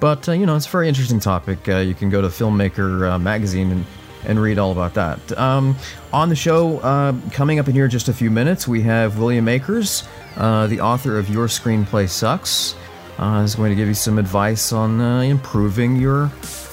But 0.00 0.28
uh, 0.28 0.32
you 0.32 0.46
know, 0.46 0.56
it's 0.56 0.66
a 0.66 0.70
very 0.70 0.88
interesting 0.88 1.20
topic. 1.20 1.68
Uh, 1.68 1.78
you 1.78 1.94
can 1.94 2.10
go 2.10 2.20
to 2.20 2.28
Filmmaker 2.28 3.10
uh, 3.10 3.18
magazine 3.18 3.70
and, 3.70 3.86
and 4.24 4.40
read 4.40 4.58
all 4.58 4.72
about 4.72 4.94
that. 4.94 5.38
Um, 5.38 5.76
on 6.12 6.28
the 6.28 6.36
show, 6.36 6.78
uh, 6.78 7.14
coming 7.32 7.58
up 7.58 7.68
in 7.68 7.74
here 7.74 7.88
just 7.88 8.08
a 8.08 8.14
few 8.14 8.30
minutes, 8.30 8.66
we 8.66 8.82
have 8.82 9.18
William 9.18 9.46
Akers, 9.48 10.04
uh, 10.36 10.66
the 10.66 10.80
author 10.80 11.18
of 11.18 11.28
Your 11.28 11.46
Screenplay 11.46 12.08
Sucks. 12.08 12.74
Uh, 13.18 13.42
is 13.42 13.54
going 13.54 13.68
to 13.68 13.76
give 13.76 13.86
you 13.86 13.92
some 13.92 14.18
advice 14.18 14.72
on 14.72 14.98
improving 15.22 15.94
your 15.96 16.28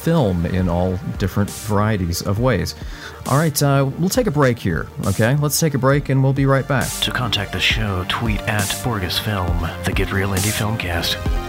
film 0.07 0.45
in 0.45 0.69
all 0.69 0.97
different 1.17 1.49
varieties 1.49 2.21
of 2.21 2.39
ways. 2.39 2.73
All 3.25 3.37
right, 3.37 3.61
uh, 3.61 3.89
we'll 3.99 4.07
take 4.07 4.27
a 4.27 4.31
break 4.31 4.57
here. 4.57 4.87
Okay, 5.05 5.35
let's 5.35 5.59
take 5.59 5.73
a 5.73 5.77
break 5.77 6.07
and 6.07 6.23
we'll 6.23 6.31
be 6.31 6.45
right 6.45 6.65
back. 6.65 6.89
To 7.01 7.11
contact 7.11 7.51
the 7.51 7.59
show, 7.59 8.05
tweet 8.07 8.39
at 8.41 8.69
Borgus 8.83 9.19
Film, 9.19 9.59
the 9.83 9.91
Get 9.93 10.13
Real 10.13 10.29
Indie 10.29 10.53
Filmcast. 10.53 11.46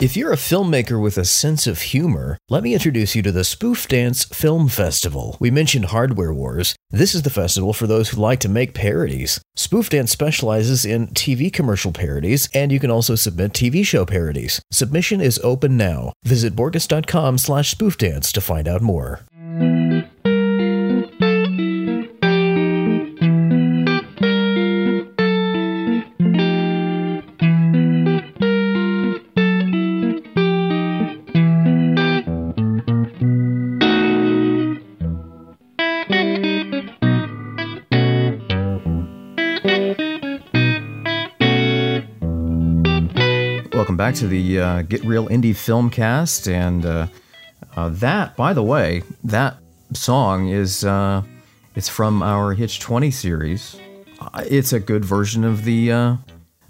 If 0.00 0.16
you're 0.16 0.30
a 0.30 0.36
filmmaker 0.36 1.02
with 1.02 1.18
a 1.18 1.24
sense 1.24 1.66
of 1.66 1.80
humor, 1.80 2.38
let 2.48 2.62
me 2.62 2.72
introduce 2.72 3.16
you 3.16 3.22
to 3.22 3.32
the 3.32 3.42
Spoof 3.42 3.88
Dance 3.88 4.26
Film 4.26 4.68
Festival. 4.68 5.36
We 5.40 5.50
mentioned 5.50 5.86
Hardware 5.86 6.32
Wars. 6.32 6.76
This 6.90 7.16
is 7.16 7.22
the 7.22 7.30
festival 7.30 7.72
for 7.72 7.88
those 7.88 8.10
who 8.10 8.20
like 8.20 8.38
to 8.40 8.48
make 8.48 8.74
parodies. 8.74 9.40
Spoof 9.56 9.90
Dance 9.90 10.12
specializes 10.12 10.84
in 10.84 11.08
TV 11.08 11.52
commercial 11.52 11.90
parodies, 11.90 12.48
and 12.54 12.70
you 12.70 12.78
can 12.78 12.92
also 12.92 13.16
submit 13.16 13.54
TV 13.54 13.84
show 13.84 14.06
parodies. 14.06 14.60
Submission 14.70 15.20
is 15.20 15.40
open 15.42 15.76
now. 15.76 16.12
Visit 16.22 16.54
Borgus.com 16.54 17.36
slash 17.36 17.74
spoofdance 17.74 18.30
to 18.30 18.40
find 18.40 18.68
out 18.68 18.82
more. 18.82 19.26
Back 44.08 44.14
to 44.14 44.26
the 44.26 44.58
uh, 44.58 44.82
Get 44.82 45.04
Real 45.04 45.28
Indie 45.28 45.50
Filmcast, 45.54 46.50
and 46.50 46.86
uh, 46.86 47.06
uh, 47.76 47.90
that, 47.90 48.34
by 48.36 48.54
the 48.54 48.62
way, 48.62 49.02
that 49.24 49.56
song 49.92 50.48
is 50.48 50.82
uh, 50.82 51.22
it's 51.74 51.90
from 51.90 52.22
our 52.22 52.54
Hitch 52.54 52.80
Twenty 52.80 53.10
series. 53.10 53.78
Uh, 54.18 54.44
It's 54.48 54.72
a 54.72 54.80
good 54.80 55.04
version 55.04 55.44
of 55.44 55.64
the 55.64 55.92
uh, 55.92 56.16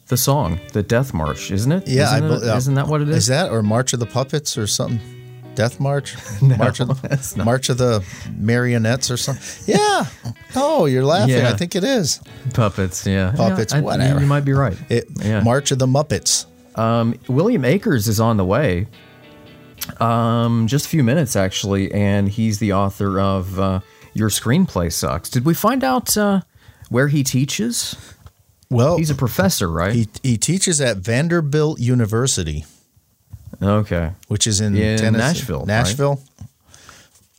the 0.08 0.16
song, 0.16 0.58
the 0.72 0.82
Death 0.82 1.14
March, 1.14 1.52
isn't 1.52 1.70
it? 1.70 1.86
yeah, 1.86 2.16
isn't, 2.16 2.24
I, 2.24 2.36
it, 2.38 2.42
uh, 2.42 2.56
isn't 2.56 2.74
that 2.74 2.88
what 2.88 3.02
it 3.02 3.08
is? 3.08 3.16
Is 3.18 3.26
that 3.28 3.52
or 3.52 3.62
March 3.62 3.92
of 3.92 4.00
the 4.00 4.06
Puppets 4.06 4.58
or 4.58 4.66
something? 4.66 4.98
Death 5.54 5.78
March, 5.78 6.16
March 6.42 6.80
of 6.80 6.88
the, 6.88 7.42
March 7.44 7.68
of 7.68 7.78
the 7.78 8.04
Marionettes 8.36 9.10
or 9.12 9.16
something. 9.16 9.74
Yeah. 9.76 10.06
Oh, 10.56 10.86
you're 10.86 11.04
laughing. 11.04 11.36
Yeah. 11.36 11.50
I 11.50 11.56
think 11.56 11.76
it 11.76 11.84
is. 11.84 12.20
puppets? 12.54 13.06
Yeah, 13.06 13.32
Puppets, 13.36 13.72
Yeah, 13.72 13.78
I- 13.78 13.82
whatever. 13.82 14.20
You 14.20 14.26
might 14.26 14.44
be 14.44 14.52
right. 14.54 14.76
It, 14.88 15.06
Yeah. 15.22 15.40
March 15.42 15.70
of 15.70 15.78
the 15.78 15.86
Muppets. 15.86 16.46
Um, 16.78 17.18
William 17.28 17.64
Akers 17.64 18.06
is 18.08 18.20
on 18.20 18.36
the 18.36 18.44
way. 18.44 18.86
Um, 20.00 20.66
just 20.66 20.86
a 20.86 20.88
few 20.88 21.02
minutes 21.02 21.34
actually, 21.34 21.90
and 21.92 22.28
he's 22.28 22.58
the 22.58 22.72
author 22.72 23.18
of 23.18 23.58
uh, 23.58 23.80
Your 24.14 24.28
Screenplay 24.28 24.92
Sucks. 24.92 25.28
Did 25.30 25.44
we 25.44 25.54
find 25.54 25.82
out 25.82 26.16
uh, 26.16 26.42
where 26.88 27.08
he 27.08 27.24
teaches? 27.24 27.96
Well, 28.70 28.98
He's 28.98 29.10
a 29.10 29.14
professor, 29.14 29.68
right? 29.70 29.94
he 29.94 30.08
he 30.22 30.36
teaches 30.36 30.78
at 30.80 30.98
Vanderbilt 30.98 31.80
University, 31.80 32.66
okay. 33.62 34.12
which 34.28 34.46
is 34.46 34.60
in, 34.60 34.76
In 34.76 34.98
Tennessee. 34.98 35.18
Nashville, 35.18 35.58
right? 35.60 35.66
Nashville. 35.68 36.22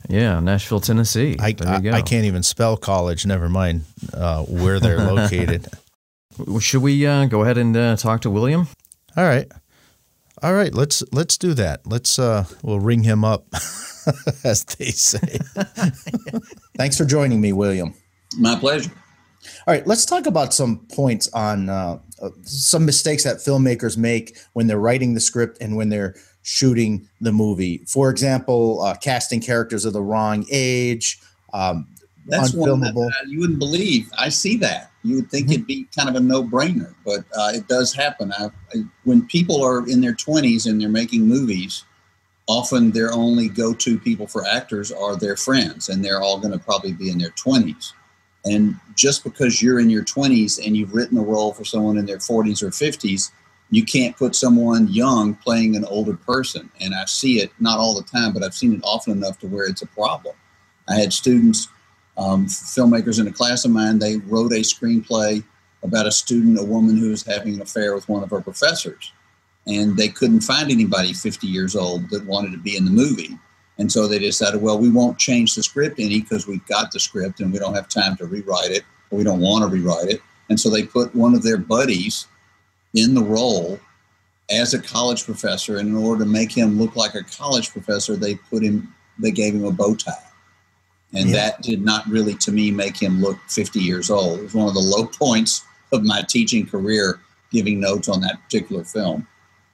Yeah, 0.07 0.39
Nashville, 0.39 0.79
Tennessee. 0.79 1.37
I, 1.39 1.51
there 1.51 1.75
you 1.75 1.81
go. 1.81 1.91
I, 1.91 1.97
I 1.97 2.01
can't 2.01 2.25
even 2.25 2.41
spell 2.41 2.77
college. 2.77 3.27
Never 3.27 3.47
mind 3.47 3.83
uh, 4.11 4.43
where 4.45 4.79
they're 4.79 4.97
located. 5.13 5.67
Should 6.59 6.81
we 6.81 7.05
uh, 7.05 7.25
go 7.25 7.43
ahead 7.43 7.59
and 7.59 7.77
uh, 7.77 7.95
talk 7.95 8.21
to 8.21 8.31
William? 8.31 8.67
All 9.17 9.23
right. 9.23 9.47
All 10.41 10.53
right, 10.53 10.73
let's 10.73 11.03
let's 11.11 11.37
do 11.37 11.53
that. 11.55 11.85
Let's 11.85 12.17
uh 12.17 12.45
we'll 12.63 12.79
ring 12.79 13.03
him 13.03 13.25
up 13.25 13.45
as 14.43 14.63
they 14.63 14.91
say. 14.91 15.39
Thanks 16.77 16.97
for 16.97 17.03
joining 17.03 17.41
me, 17.41 17.51
William. 17.51 17.93
My 18.37 18.55
pleasure. 18.55 18.91
All 19.67 19.73
right, 19.73 19.85
let's 19.85 20.05
talk 20.05 20.27
about 20.27 20.53
some 20.53 20.85
points 20.93 21.29
on 21.33 21.69
uh, 21.69 21.99
uh, 22.21 22.29
some 22.43 22.85
mistakes 22.85 23.23
that 23.23 23.37
filmmakers 23.37 23.97
make 23.97 24.37
when 24.53 24.67
they're 24.67 24.79
writing 24.79 25.13
the 25.13 25.19
script 25.19 25.57
and 25.61 25.75
when 25.75 25.89
they're 25.89 26.15
shooting 26.41 27.07
the 27.21 27.31
movie. 27.31 27.83
For 27.87 28.09
example, 28.09 28.81
uh, 28.81 28.95
casting 28.95 29.41
characters 29.41 29.85
of 29.85 29.93
the 29.93 30.01
wrong 30.01 30.45
age, 30.51 31.19
um, 31.53 31.87
That's 32.27 32.53
one 32.53 32.79
that 32.81 32.95
uh, 32.95 33.25
you 33.27 33.39
wouldn't 33.39 33.59
believe. 33.59 34.09
I 34.17 34.29
see 34.29 34.57
that. 34.57 34.88
You 35.03 35.15
would 35.17 35.31
think 35.31 35.49
it'd 35.49 35.67
be 35.67 35.87
kind 35.95 36.09
of 36.09 36.15
a 36.15 36.19
no-brainer, 36.19 36.93
but 37.05 37.19
uh, 37.37 37.51
it 37.53 37.67
does 37.67 37.93
happen. 37.93 38.33
I, 38.33 38.49
I, 38.73 38.83
when 39.05 39.25
people 39.27 39.63
are 39.63 39.87
in 39.87 40.01
their 40.01 40.13
20s 40.13 40.69
and 40.69 40.79
they're 40.79 40.89
making 40.89 41.27
movies, 41.27 41.85
often 42.47 42.91
their 42.91 43.13
only 43.13 43.47
go-to 43.47 43.97
people 43.97 44.27
for 44.27 44.45
actors 44.45 44.91
are 44.91 45.15
their 45.15 45.37
friends, 45.37 45.87
and 45.89 46.03
they're 46.03 46.21
all 46.21 46.39
going 46.39 46.51
to 46.51 46.59
probably 46.59 46.91
be 46.91 47.09
in 47.09 47.17
their 47.17 47.29
20s. 47.31 47.93
And 48.45 48.75
just 48.95 49.23
because 49.23 49.61
you're 49.61 49.79
in 49.79 49.89
your 49.89 50.03
20s 50.03 50.65
and 50.65 50.75
you've 50.75 50.93
written 50.93 51.17
a 51.17 51.21
role 51.21 51.53
for 51.53 51.65
someone 51.65 51.97
in 51.97 52.05
their 52.05 52.17
40s 52.17 52.63
or 52.63 52.69
50s, 52.69 53.31
you 53.69 53.85
can't 53.85 54.17
put 54.17 54.35
someone 54.35 54.87
young 54.87 55.35
playing 55.35 55.75
an 55.75 55.85
older 55.85 56.15
person. 56.15 56.69
And 56.81 56.95
I 56.95 57.05
see 57.05 57.39
it 57.39 57.51
not 57.59 57.77
all 57.77 57.93
the 57.93 58.07
time, 58.07 58.33
but 58.33 58.43
I've 58.43 58.55
seen 58.55 58.73
it 58.73 58.81
often 58.83 59.13
enough 59.13 59.39
to 59.39 59.47
where 59.47 59.65
it's 59.65 59.81
a 59.81 59.87
problem. 59.87 60.35
I 60.87 60.95
had 60.95 61.13
students, 61.13 61.67
um, 62.19 62.47
filmmakers 62.47 63.19
in 63.19 63.27
a 63.27 63.31
class 63.31 63.63
of 63.63 63.71
mine, 63.71 63.97
they 63.97 64.17
wrote 64.17 64.51
a 64.51 64.59
screenplay 64.59 65.43
about 65.83 66.05
a 66.05 66.11
student, 66.11 66.59
a 66.59 66.63
woman 66.63 66.97
who 66.97 67.09
was 67.09 67.23
having 67.23 67.55
an 67.55 67.61
affair 67.61 67.95
with 67.95 68.09
one 68.09 68.21
of 68.21 68.29
her 68.29 68.41
professors. 68.41 69.13
And 69.65 69.95
they 69.95 70.09
couldn't 70.09 70.41
find 70.41 70.69
anybody 70.69 71.13
50 71.13 71.47
years 71.47 71.75
old 71.75 72.09
that 72.09 72.25
wanted 72.25 72.51
to 72.51 72.57
be 72.57 72.75
in 72.75 72.83
the 72.83 72.91
movie. 72.91 73.37
And 73.77 73.89
so 73.89 74.07
they 74.07 74.19
decided, 74.19 74.61
well, 74.61 74.77
we 74.77 74.89
won't 74.89 75.17
change 75.17 75.55
the 75.55 75.63
script 75.63 75.99
any 75.99 76.19
because 76.19 76.47
we've 76.47 76.65
got 76.67 76.91
the 76.91 76.99
script 76.99 77.39
and 77.39 77.53
we 77.53 77.59
don't 77.59 77.75
have 77.75 77.87
time 77.87 78.17
to 78.17 78.25
rewrite 78.25 78.71
it 78.71 78.83
or 79.09 79.17
we 79.17 79.23
don't 79.23 79.39
want 79.39 79.63
to 79.63 79.73
rewrite 79.73 80.09
it. 80.09 80.21
And 80.49 80.59
so 80.59 80.69
they 80.69 80.83
put 80.83 81.15
one 81.15 81.33
of 81.33 81.43
their 81.43 81.57
buddies 81.57 82.27
in 82.93 83.13
the 83.13 83.23
role 83.23 83.79
as 84.49 84.73
a 84.73 84.81
college 84.81 85.23
professor. 85.23 85.77
And 85.77 85.87
in 85.87 85.95
order 85.95 86.25
to 86.25 86.29
make 86.29 86.51
him 86.51 86.77
look 86.77 86.97
like 86.97 87.15
a 87.15 87.23
college 87.23 87.69
professor, 87.71 88.17
they 88.17 88.35
put 88.35 88.63
him, 88.63 88.93
they 89.17 89.31
gave 89.31 89.53
him 89.53 89.63
a 89.63 89.71
bow 89.71 89.95
tie. 89.95 90.28
And 91.13 91.29
Yeah. 91.29 91.35
that 91.35 91.61
did 91.61 91.81
not 91.81 92.07
really, 92.07 92.35
to 92.35 92.51
me, 92.51 92.71
make 92.71 93.01
him 93.01 93.19
look 93.21 93.39
50 93.47 93.79
years 93.79 94.09
old. 94.09 94.39
It 94.39 94.43
was 94.43 94.53
one 94.53 94.67
of 94.67 94.73
the 94.75 94.79
low 94.79 95.05
points 95.05 95.63
of 95.91 96.03
my 96.03 96.21
teaching 96.27 96.65
career, 96.65 97.19
giving 97.51 97.79
notes 97.79 98.07
on 98.09 98.21
that 98.21 98.41
particular 98.43 98.83
film. 98.83 99.25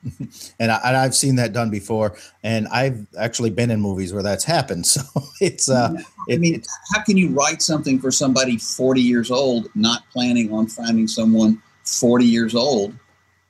and, 0.59 0.71
I, 0.71 0.79
and 0.85 0.95
I've 0.95 1.15
seen 1.15 1.35
that 1.37 1.51
done 1.51 1.69
before, 1.69 2.15
and 2.43 2.67
I've 2.67 3.05
actually 3.17 3.49
been 3.49 3.71
in 3.71 3.81
movies 3.81 4.13
where 4.13 4.23
that's 4.23 4.43
happened. 4.43 4.85
So 4.95 5.01
it's 5.41 5.67
uh, 5.69 5.93
I 5.93 6.03
it, 6.27 6.39
mean, 6.39 6.61
how 6.93 7.01
can 7.03 7.17
you 7.17 7.29
write 7.29 7.61
something 7.61 7.99
for 7.99 8.11
somebody 8.11 8.57
40 8.57 9.01
years 9.01 9.31
old, 9.31 9.67
not 9.75 10.03
planning 10.11 10.53
on 10.53 10.67
finding 10.67 11.07
someone 11.07 11.61
40 11.83 12.23
years 12.23 12.55
old 12.55 12.93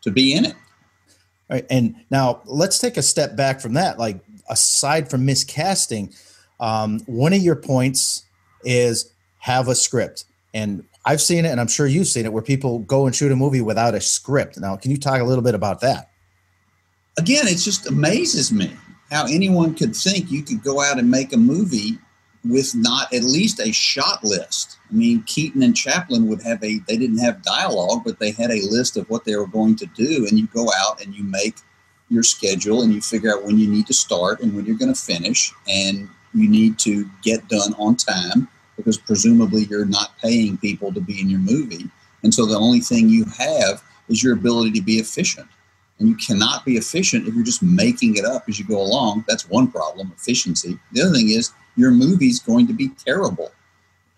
to 0.01 0.11
be 0.11 0.33
in 0.33 0.45
it? 0.45 0.55
All 1.49 1.57
right, 1.57 1.65
and 1.69 1.95
now 2.09 2.41
let's 2.45 2.79
take 2.79 2.97
a 2.97 3.03
step 3.03 3.35
back 3.35 3.59
from 3.59 3.73
that. 3.73 3.99
Like 3.99 4.19
aside 4.49 5.09
from 5.09 5.27
miscasting, 5.27 6.15
um, 6.59 6.99
one 7.05 7.33
of 7.33 7.41
your 7.41 7.55
points 7.55 8.23
is 8.63 9.11
have 9.39 9.67
a 9.67 9.75
script, 9.75 10.25
and 10.53 10.83
I've 11.05 11.21
seen 11.21 11.45
it, 11.45 11.49
and 11.49 11.61
I'm 11.61 11.67
sure 11.67 11.85
you've 11.85 12.07
seen 12.07 12.25
it, 12.25 12.33
where 12.33 12.41
people 12.41 12.79
go 12.79 13.05
and 13.05 13.15
shoot 13.15 13.31
a 13.31 13.35
movie 13.35 13.61
without 13.61 13.93
a 13.93 14.01
script. 14.01 14.57
Now, 14.59 14.75
can 14.75 14.91
you 14.91 14.97
talk 14.97 15.21
a 15.21 15.23
little 15.23 15.43
bit 15.43 15.53
about 15.53 15.81
that? 15.81 16.09
Again, 17.17 17.47
it 17.47 17.57
just 17.57 17.87
amazes 17.87 18.51
me 18.51 18.75
how 19.11 19.25
anyone 19.25 19.75
could 19.75 19.95
think 19.95 20.31
you 20.31 20.41
could 20.41 20.63
go 20.63 20.81
out 20.81 20.97
and 20.97 21.09
make 21.09 21.31
a 21.31 21.37
movie 21.37 21.99
with 22.43 22.75
not 22.75 23.11
at 23.13 23.23
least 23.23 23.59
a 23.59 23.71
shot 23.71 24.23
list. 24.23 24.77
I 24.89 24.93
mean, 24.93 25.23
Keaton 25.23 25.63
and 25.63 25.75
Chaplin 25.75 26.27
would 26.27 26.41
have 26.43 26.63
a, 26.63 26.79
they 26.87 26.97
didn't 26.97 27.19
have 27.19 27.41
dialogue, 27.41 28.03
but 28.05 28.19
they 28.19 28.31
had 28.31 28.51
a 28.51 28.65
list 28.69 28.97
of 28.97 29.09
what 29.09 29.25
they 29.25 29.35
were 29.35 29.47
going 29.47 29.75
to 29.77 29.85
do. 29.87 30.27
And 30.27 30.37
you 30.37 30.47
go 30.47 30.69
out 30.77 31.03
and 31.03 31.15
you 31.15 31.23
make 31.23 31.55
your 32.09 32.23
schedule 32.23 32.81
and 32.81 32.93
you 32.93 33.01
figure 33.01 33.33
out 33.33 33.43
when 33.43 33.57
you 33.57 33.67
need 33.67 33.87
to 33.87 33.93
start 33.93 34.41
and 34.41 34.55
when 34.55 34.65
you're 34.65 34.77
going 34.77 34.93
to 34.93 34.99
finish. 34.99 35.51
And 35.67 36.09
you 36.35 36.49
need 36.49 36.77
to 36.79 37.09
get 37.21 37.47
done 37.47 37.73
on 37.77 37.95
time 37.95 38.47
because 38.75 38.97
presumably 38.97 39.63
you're 39.65 39.85
not 39.85 40.17
paying 40.19 40.57
people 40.57 40.93
to 40.93 41.01
be 41.01 41.21
in 41.21 41.29
your 41.29 41.39
movie. 41.39 41.89
And 42.23 42.33
so 42.33 42.45
the 42.45 42.57
only 42.57 42.79
thing 42.79 43.09
you 43.09 43.25
have 43.37 43.83
is 44.09 44.23
your 44.23 44.33
ability 44.33 44.71
to 44.71 44.81
be 44.81 44.95
efficient. 44.95 45.47
And 45.99 46.09
you 46.09 46.15
cannot 46.15 46.65
be 46.65 46.75
efficient 46.75 47.27
if 47.27 47.33
you're 47.33 47.43
just 47.43 47.63
making 47.63 48.17
it 48.17 48.25
up 48.25 48.43
as 48.49 48.59
you 48.59 48.65
go 48.65 48.81
along. 48.81 49.23
That's 49.27 49.49
one 49.49 49.71
problem, 49.71 50.11
efficiency. 50.15 50.77
The 50.91 51.03
other 51.03 51.13
thing 51.13 51.29
is 51.29 51.51
your 51.77 51.91
movie's 51.91 52.39
going 52.39 52.67
to 52.67 52.73
be 52.73 52.89
terrible. 52.89 53.51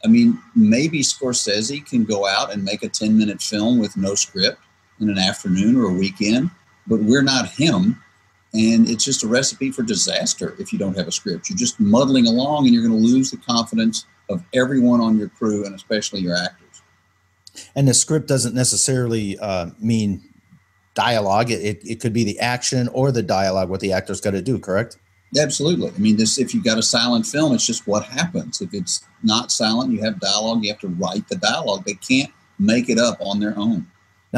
I 0.03 0.07
mean, 0.07 0.39
maybe 0.55 1.01
Scorsese 1.01 1.85
can 1.85 2.03
go 2.03 2.27
out 2.27 2.51
and 2.51 2.63
make 2.63 2.83
a 2.83 2.89
10 2.89 3.17
minute 3.17 3.41
film 3.41 3.77
with 3.77 3.97
no 3.97 4.15
script 4.15 4.59
in 4.99 5.09
an 5.09 5.17
afternoon 5.17 5.75
or 5.75 5.85
a 5.89 5.93
weekend, 5.93 6.49
but 6.87 6.99
we're 6.99 7.23
not 7.23 7.49
him. 7.49 8.01
And 8.57 8.89
it's 8.89 9.05
just 9.05 9.23
a 9.23 9.27
recipe 9.27 9.71
for 9.71 9.83
disaster 9.83 10.55
if 10.57 10.73
you 10.73 10.79
don't 10.79 10.97
have 10.97 11.07
a 11.07 11.11
script. 11.11 11.49
You're 11.49 11.57
just 11.57 11.79
muddling 11.79 12.25
along 12.25 12.65
and 12.65 12.73
you're 12.73 12.83
going 12.83 12.99
to 12.99 13.07
lose 13.07 13.29
the 13.29 13.37
confidence 13.37 14.05
of 14.29 14.43
everyone 14.53 14.99
on 14.99 15.17
your 15.17 15.29
crew 15.29 15.63
and 15.65 15.75
especially 15.75 16.21
your 16.21 16.35
actors. 16.35 16.81
And 17.75 17.87
the 17.87 17.93
script 17.93 18.27
doesn't 18.27 18.55
necessarily 18.55 19.37
uh, 19.37 19.67
mean 19.79 20.23
dialogue. 20.95 21.51
It, 21.51 21.61
it, 21.61 21.87
it 21.87 21.99
could 21.99 22.13
be 22.13 22.23
the 22.23 22.39
action 22.39 22.87
or 22.89 23.11
the 23.11 23.21
dialogue, 23.21 23.69
what 23.69 23.79
the 23.79 23.93
actor's 23.93 24.21
got 24.21 24.31
to 24.31 24.41
do, 24.41 24.57
correct? 24.57 24.97
Absolutely. 25.39 25.89
I 25.89 25.97
mean, 25.97 26.17
this 26.17 26.39
if 26.39 26.53
you've 26.53 26.63
got 26.63 26.77
a 26.77 26.83
silent 26.83 27.25
film, 27.25 27.53
it's 27.53 27.65
just 27.65 27.85
what 27.85 28.05
happens. 28.05 28.61
If 28.61 28.73
it's 28.73 29.05
not 29.23 29.51
silent, 29.51 29.91
you 29.91 30.01
have 30.01 30.19
dialogue. 30.19 30.63
You 30.63 30.71
have 30.71 30.79
to 30.79 30.87
write 30.87 31.27
the 31.27 31.35
dialogue. 31.35 31.85
They 31.85 31.95
can't 31.95 32.31
make 32.57 32.89
it 32.89 32.97
up 32.97 33.17
on 33.19 33.39
their 33.39 33.57
own. 33.57 33.85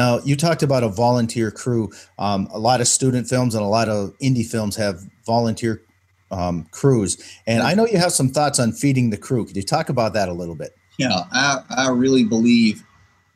Now, 0.00 0.20
you 0.24 0.34
talked 0.34 0.62
about 0.62 0.82
a 0.82 0.88
volunteer 0.88 1.50
crew. 1.50 1.90
Um, 2.18 2.48
a 2.52 2.58
lot 2.58 2.80
of 2.80 2.88
student 2.88 3.28
films 3.28 3.54
and 3.54 3.62
a 3.62 3.68
lot 3.68 3.90
of 3.90 4.16
indie 4.18 4.46
films 4.46 4.76
have 4.76 5.02
volunteer 5.26 5.82
um, 6.30 6.66
crews, 6.70 7.22
and 7.46 7.62
I 7.62 7.74
know 7.74 7.86
you 7.86 7.98
have 7.98 8.12
some 8.12 8.28
thoughts 8.28 8.58
on 8.58 8.72
feeding 8.72 9.10
the 9.10 9.18
crew. 9.18 9.44
Could 9.44 9.56
you 9.56 9.62
talk 9.62 9.88
about 9.88 10.14
that 10.14 10.28
a 10.28 10.32
little 10.32 10.54
bit? 10.54 10.74
Yeah, 10.98 11.24
I, 11.32 11.62
I 11.76 11.90
really 11.90 12.24
believe 12.24 12.82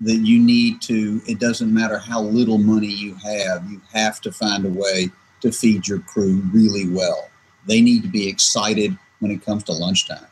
that 0.00 0.16
you 0.16 0.38
need 0.38 0.80
to. 0.82 1.20
It 1.26 1.38
doesn't 1.38 1.74
matter 1.74 1.98
how 1.98 2.22
little 2.22 2.58
money 2.58 2.86
you 2.86 3.14
have. 3.16 3.70
You 3.70 3.82
have 3.92 4.22
to 4.22 4.32
find 4.32 4.64
a 4.64 4.70
way 4.70 5.10
to 5.42 5.52
feed 5.52 5.86
your 5.86 5.98
crew 5.98 6.42
really 6.52 6.88
well 6.88 7.28
they 7.66 7.80
need 7.80 8.02
to 8.02 8.08
be 8.08 8.28
excited 8.28 8.96
when 9.20 9.30
it 9.30 9.44
comes 9.44 9.64
to 9.64 9.72
lunchtime 9.72 10.26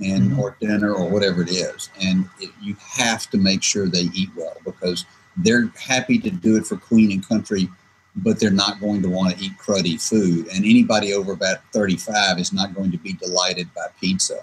and 0.00 0.30
mm-hmm. 0.30 0.40
or 0.40 0.56
dinner 0.60 0.92
or 0.92 1.08
whatever 1.08 1.42
it 1.42 1.50
is 1.50 1.90
and 2.00 2.28
it, 2.40 2.50
you 2.60 2.76
have 2.80 3.28
to 3.30 3.36
make 3.36 3.62
sure 3.62 3.86
they 3.86 4.08
eat 4.14 4.30
well 4.36 4.56
because 4.64 5.04
they're 5.42 5.66
happy 5.80 6.18
to 6.18 6.30
do 6.30 6.56
it 6.56 6.66
for 6.66 6.76
queen 6.76 7.12
and 7.12 7.26
country 7.26 7.68
but 8.16 8.40
they're 8.40 8.50
not 8.50 8.80
going 8.80 9.00
to 9.00 9.08
want 9.08 9.36
to 9.36 9.44
eat 9.44 9.52
cruddy 9.58 10.00
food 10.00 10.46
and 10.48 10.64
anybody 10.64 11.12
over 11.12 11.32
about 11.32 11.58
35 11.72 12.38
is 12.38 12.52
not 12.52 12.74
going 12.74 12.90
to 12.90 12.98
be 12.98 13.12
delighted 13.14 13.72
by 13.74 13.86
pizza 14.00 14.40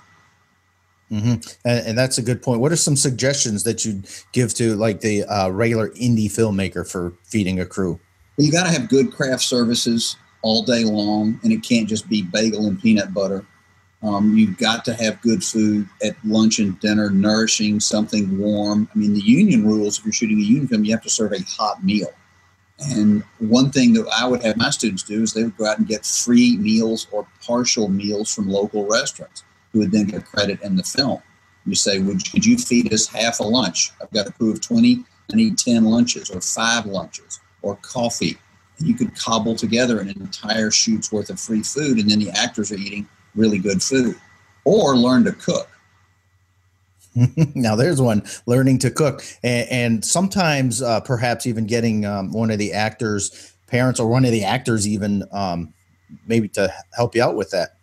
mm-hmm. 1.12 1.34
and, 1.68 1.88
and, 1.88 1.98
that's 1.98 2.18
a 2.18 2.22
good 2.22 2.42
point 2.42 2.62
what 2.62 2.72
are 2.72 2.78
some 2.78 2.96
suggestions 2.96 3.64
that 3.64 3.84
you'd 3.84 4.08
give 4.32 4.54
to 4.54 4.76
like 4.76 5.02
the 5.02 5.24
uh, 5.24 5.50
regular 5.50 5.90
indie 5.90 6.28
filmmaker 6.28 6.90
for 6.90 7.14
feeding 7.24 7.60
a 7.60 7.66
crew 7.66 8.00
well 8.38 8.46
you 8.46 8.52
got 8.52 8.66
to 8.66 8.72
have 8.72 8.90
good 8.90 9.12
craft 9.12 9.44
services 9.44 10.16
all 10.46 10.62
day 10.62 10.84
long, 10.84 11.40
and 11.42 11.52
it 11.52 11.64
can't 11.64 11.90
just 11.90 12.08
be 12.08 12.22
bagel 12.22 12.68
and 12.68 12.80
peanut 12.80 13.12
butter. 13.16 13.44
Um, 14.06 14.38
you've 14.38 14.58
got 14.58 14.86
to 14.86 14.94
have 14.94 15.20
good 15.22 15.44
food 15.44 15.88
at 16.04 16.16
lunch 16.24 16.60
and 16.60 16.80
dinner, 16.80 17.10
nourishing, 17.10 17.80
something 17.80 18.38
warm. 18.38 18.88
I 18.94 18.98
mean, 18.98 19.14
the 19.14 19.22
union 19.22 19.66
rules, 19.66 19.98
if 19.98 20.06
you're 20.06 20.14
shooting 20.14 20.38
a 20.38 20.44
union 20.44 20.68
film, 20.68 20.86
you 20.86 20.92
have 20.92 21.02
to 21.04 21.10
serve 21.10 21.34
a 21.34 21.40
hot 21.48 21.84
meal. 21.84 22.10
And 22.92 23.24
one 23.40 23.72
thing 23.72 23.94
that 23.94 24.08
I 24.16 24.28
would 24.28 24.44
have 24.44 24.58
my 24.58 24.70
students 24.70 25.02
do 25.02 25.24
is 25.24 25.34
they 25.34 25.44
would 25.44 25.58
go 25.58 25.66
out 25.66 25.80
and 25.80 25.88
get 25.88 26.06
free 26.06 26.58
meals 26.58 27.08
or 27.12 27.26
partial 27.44 27.88
meals 27.88 28.34
from 28.34 28.48
local 28.48 28.86
restaurants 28.86 29.44
who 29.72 29.80
would 29.80 29.92
then 29.92 30.06
get 30.06 30.26
credit 30.26 30.62
in 30.62 30.76
the 30.76 30.84
film. 30.84 31.22
You 31.66 31.74
say, 31.74 32.00
would, 32.00 32.30
could 32.32 32.46
you 32.46 32.58
feed 32.58 32.94
us 32.94 33.08
half 33.08 33.40
a 33.40 33.44
lunch? 33.44 33.92
I've 34.02 34.12
got 34.12 34.28
a 34.28 34.32
crew 34.34 34.52
of 34.52 34.62
20. 34.62 35.04
I 35.34 35.36
need 35.36 35.58
10 35.58 35.84
lunches 35.86 36.30
or 36.30 36.42
five 36.42 36.86
lunches 36.86 37.40
or 37.64 37.78
coffee 37.78 38.38
you 38.80 38.94
could 38.94 39.16
cobble 39.16 39.56
together 39.56 40.00
an 40.00 40.10
entire 40.10 40.72
shoot's 40.72 41.12
worth 41.12 41.30
of 41.30 41.40
free 41.40 41.64
food, 41.64 41.98
and 41.98 42.10
then 42.10 42.20
the 42.20 42.30
actors 42.32 42.72
are 42.72 42.78
eating 42.78 43.08
really 43.36 43.60
good 43.60 43.82
food, 43.82 44.16
or 44.64 44.96
learn 44.96 45.24
to 45.26 45.32
cook. 45.32 45.70
now 47.56 47.76
there's 47.76 48.02
one 48.02 48.24
learning 48.46 48.80
to 48.80 48.92
cook, 48.92 49.24
and, 49.44 49.70
and 49.70 50.06
sometimes 50.06 50.82
uh, 50.82 51.00
perhaps 51.02 51.46
even 51.46 51.66
getting 51.66 52.06
um, 52.06 52.32
one 52.32 52.52
of 52.52 52.60
the 52.60 52.74
actors' 52.74 53.54
parents 53.68 54.00
or 54.00 54.08
one 54.08 54.26
of 54.26 54.32
the 54.32 54.44
actors 54.44 54.88
even 54.88 55.24
um, 55.32 55.74
maybe 56.28 56.48
to 56.50 56.72
help 56.94 57.16
you 57.16 57.24
out 57.24 57.36
with 57.36 57.50
that. 57.52 57.78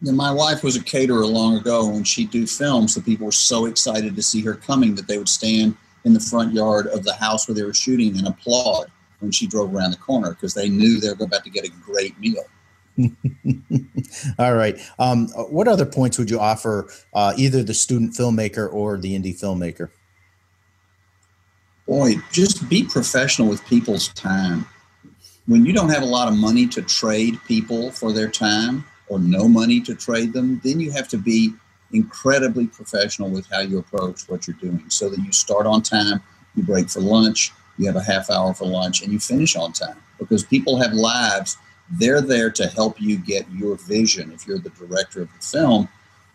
Yeah, 0.00 0.12
my 0.12 0.32
wife 0.32 0.64
was 0.64 0.76
a 0.76 0.82
caterer 0.82 1.26
long 1.26 1.56
ago. 1.56 1.86
When 1.86 2.04
she'd 2.04 2.30
do 2.30 2.46
films, 2.46 2.94
the 2.94 3.00
people 3.00 3.26
were 3.26 3.32
so 3.32 3.66
excited 3.66 4.16
to 4.16 4.22
see 4.22 4.40
her 4.42 4.54
coming 4.54 4.94
that 4.96 5.06
they 5.06 5.18
would 5.18 5.28
stand 5.28 5.76
in 6.04 6.12
the 6.12 6.20
front 6.20 6.52
yard 6.52 6.88
of 6.88 7.04
the 7.04 7.14
house 7.14 7.46
where 7.46 7.54
they 7.54 7.62
were 7.62 7.74
shooting 7.74 8.18
and 8.18 8.26
applaud 8.26 8.90
when 9.20 9.30
she 9.30 9.46
drove 9.46 9.72
around 9.72 9.92
the 9.92 9.96
corner 9.96 10.30
because 10.30 10.54
they 10.54 10.68
knew 10.68 11.00
they 11.00 11.08
were 11.08 11.24
about 11.24 11.44
to 11.44 11.50
get 11.50 11.64
a 11.64 11.70
great 11.84 12.18
meal. 12.18 12.42
All 14.38 14.54
right. 14.54 14.78
Um, 14.98 15.28
what 15.28 15.68
other 15.68 15.86
points 15.86 16.18
would 16.18 16.30
you 16.30 16.38
offer 16.38 16.88
uh, 17.14 17.32
either 17.36 17.62
the 17.62 17.74
student 17.74 18.12
filmmaker 18.12 18.72
or 18.72 18.98
the 18.98 19.18
indie 19.18 19.38
filmmaker? 19.38 19.90
Boy, 21.86 22.14
just 22.30 22.68
be 22.68 22.84
professional 22.84 23.48
with 23.48 23.64
people's 23.66 24.08
time. 24.08 24.66
When 25.46 25.66
you 25.66 25.72
don't 25.72 25.88
have 25.88 26.02
a 26.02 26.06
lot 26.06 26.28
of 26.28 26.36
money 26.36 26.66
to 26.68 26.82
trade 26.82 27.38
people 27.46 27.90
for 27.90 28.12
their 28.12 28.28
time 28.28 28.84
or 29.08 29.18
no 29.18 29.48
money 29.48 29.80
to 29.80 29.94
trade 29.94 30.32
them, 30.32 30.60
then 30.62 30.78
you 30.78 30.92
have 30.92 31.08
to 31.08 31.18
be 31.18 31.52
incredibly 31.92 32.66
professional 32.66 33.28
with 33.28 33.46
how 33.50 33.60
you 33.60 33.78
approach 33.78 34.28
what 34.28 34.46
you're 34.46 34.56
doing 34.56 34.88
so 34.88 35.08
that 35.08 35.18
you 35.20 35.32
start 35.32 35.66
on 35.66 35.82
time, 35.82 36.22
you 36.54 36.62
break 36.62 36.88
for 36.88 37.00
lunch, 37.00 37.52
you 37.78 37.86
have 37.86 37.96
a 37.96 38.02
half 38.02 38.30
hour 38.30 38.54
for 38.54 38.66
lunch, 38.66 39.02
and 39.02 39.12
you 39.12 39.18
finish 39.18 39.56
on 39.56 39.72
time 39.72 39.96
because 40.18 40.44
people 40.44 40.80
have 40.80 40.92
lives. 40.92 41.56
They're 41.92 42.22
there 42.22 42.50
to 42.50 42.66
help 42.68 43.00
you 43.00 43.18
get 43.18 43.50
your 43.52 43.76
vision 43.76 44.32
if 44.32 44.46
you're 44.46 44.58
the 44.58 44.70
director 44.70 45.22
of 45.22 45.28
the 45.32 45.46
film. 45.46 45.88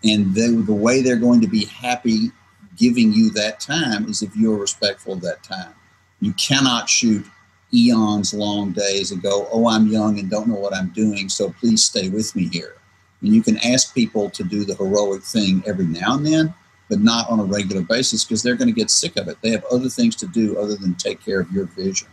And 0.04 0.34
the 0.34 0.74
way 0.74 1.02
they're 1.02 1.15
going 1.15 1.41
to 1.41 1.48
be 1.48 1.65
happy 1.65 2.32
giving 2.78 3.12
you 3.12 3.32
that 3.32 3.60
time 3.60 4.08
is 4.08 4.22
if 4.22 4.36
you're 4.36 4.58
respectful 4.58 5.13
of 5.13 5.22
that 5.22 5.43
time. 5.43 5.74
You 6.22 6.34
cannot 6.34 6.88
shoot 6.88 7.26
eons 7.74 8.34
long 8.34 8.72
days 8.72 9.12
and 9.12 9.22
go, 9.22 9.48
oh, 9.52 9.67
I'm 9.67 9.88
young 9.88 10.20
and 10.20 10.30
don't 10.30 10.48
know 10.48 10.56
what 10.56 10.76
I'm 10.76 10.89
doing, 10.89 11.28
so 11.28 11.50
please 11.60 11.84
stay 11.84 12.10
with 12.10 12.36
me 12.36 12.48
here. 12.48 12.76
And 13.22 13.34
you 13.34 13.41
can 13.41 13.58
ask 13.58 13.93
people 13.93 14.30
to 14.30 14.43
do 14.43 14.63
the 14.63 14.76
heroic 14.76 15.24
thing 15.24 15.63
every 15.65 15.86
now 15.86 16.15
and 16.15 16.26
then, 16.26 16.54
but 16.89 17.00
not 17.00 17.30
on 17.30 17.39
a 17.39 17.43
regular 17.43 17.82
basis 17.82 18.24
because 18.24 18.43
they're 18.43 18.56
going 18.56 18.70
to 18.70 18.80
get 18.80 18.91
sick 18.91 19.17
of 19.17 19.28
it. 19.28 19.38
They 19.41 19.50
have 19.50 19.65
other 19.65 19.89
things 19.89 20.15
to 20.17 20.28
do 20.28 20.58
other 20.60 20.76
than 20.76 20.96
take 20.96 21.24
care 21.24 21.39
of 21.39 21.52
your 21.52 21.65
vision. 21.65 22.08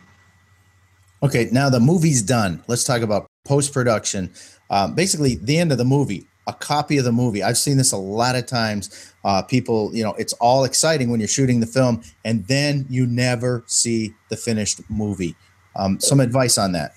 Okay, 1.23 1.49
now 1.53 1.71
the 1.71 1.81
movie's 1.81 2.23
done. 2.23 2.65
Let's 2.67 2.85
talk 2.85 3.03
about 3.03 3.27
post 3.45 3.73
production. 3.73 4.33
Um, 4.71 4.95
basically, 4.95 5.37
the 5.37 5.59
end 5.59 5.73
of 5.73 5.79
the 5.79 5.85
movie, 5.85 6.27
a 6.47 6.53
copy 6.53 6.99
of 6.99 7.05
the 7.05 7.13
movie. 7.13 7.43
I've 7.43 7.59
seen 7.59 7.77
this 7.77 7.93
a 7.93 7.97
lot 7.97 8.37
of 8.37 8.47
times. 8.47 9.15
Uh, 9.25 9.43
people, 9.43 9.95
you 9.95 10.03
know, 10.03 10.15
it's 10.15 10.33
all 10.35 10.65
exciting 10.65 11.11
when 11.11 11.21
you're 11.21 11.29
shooting 11.29 11.61
the 11.61 11.67
film, 11.67 12.03
and 12.25 12.47
then 12.47 12.87
you 12.89 13.07
never 13.07 13.65
see 13.67 14.15
the 14.29 14.37
finished 14.37 14.81
movie. 14.89 15.37
Um, 15.77 16.01
some 16.01 16.21
advice 16.21 16.59
on 16.59 16.73
that. 16.73 16.95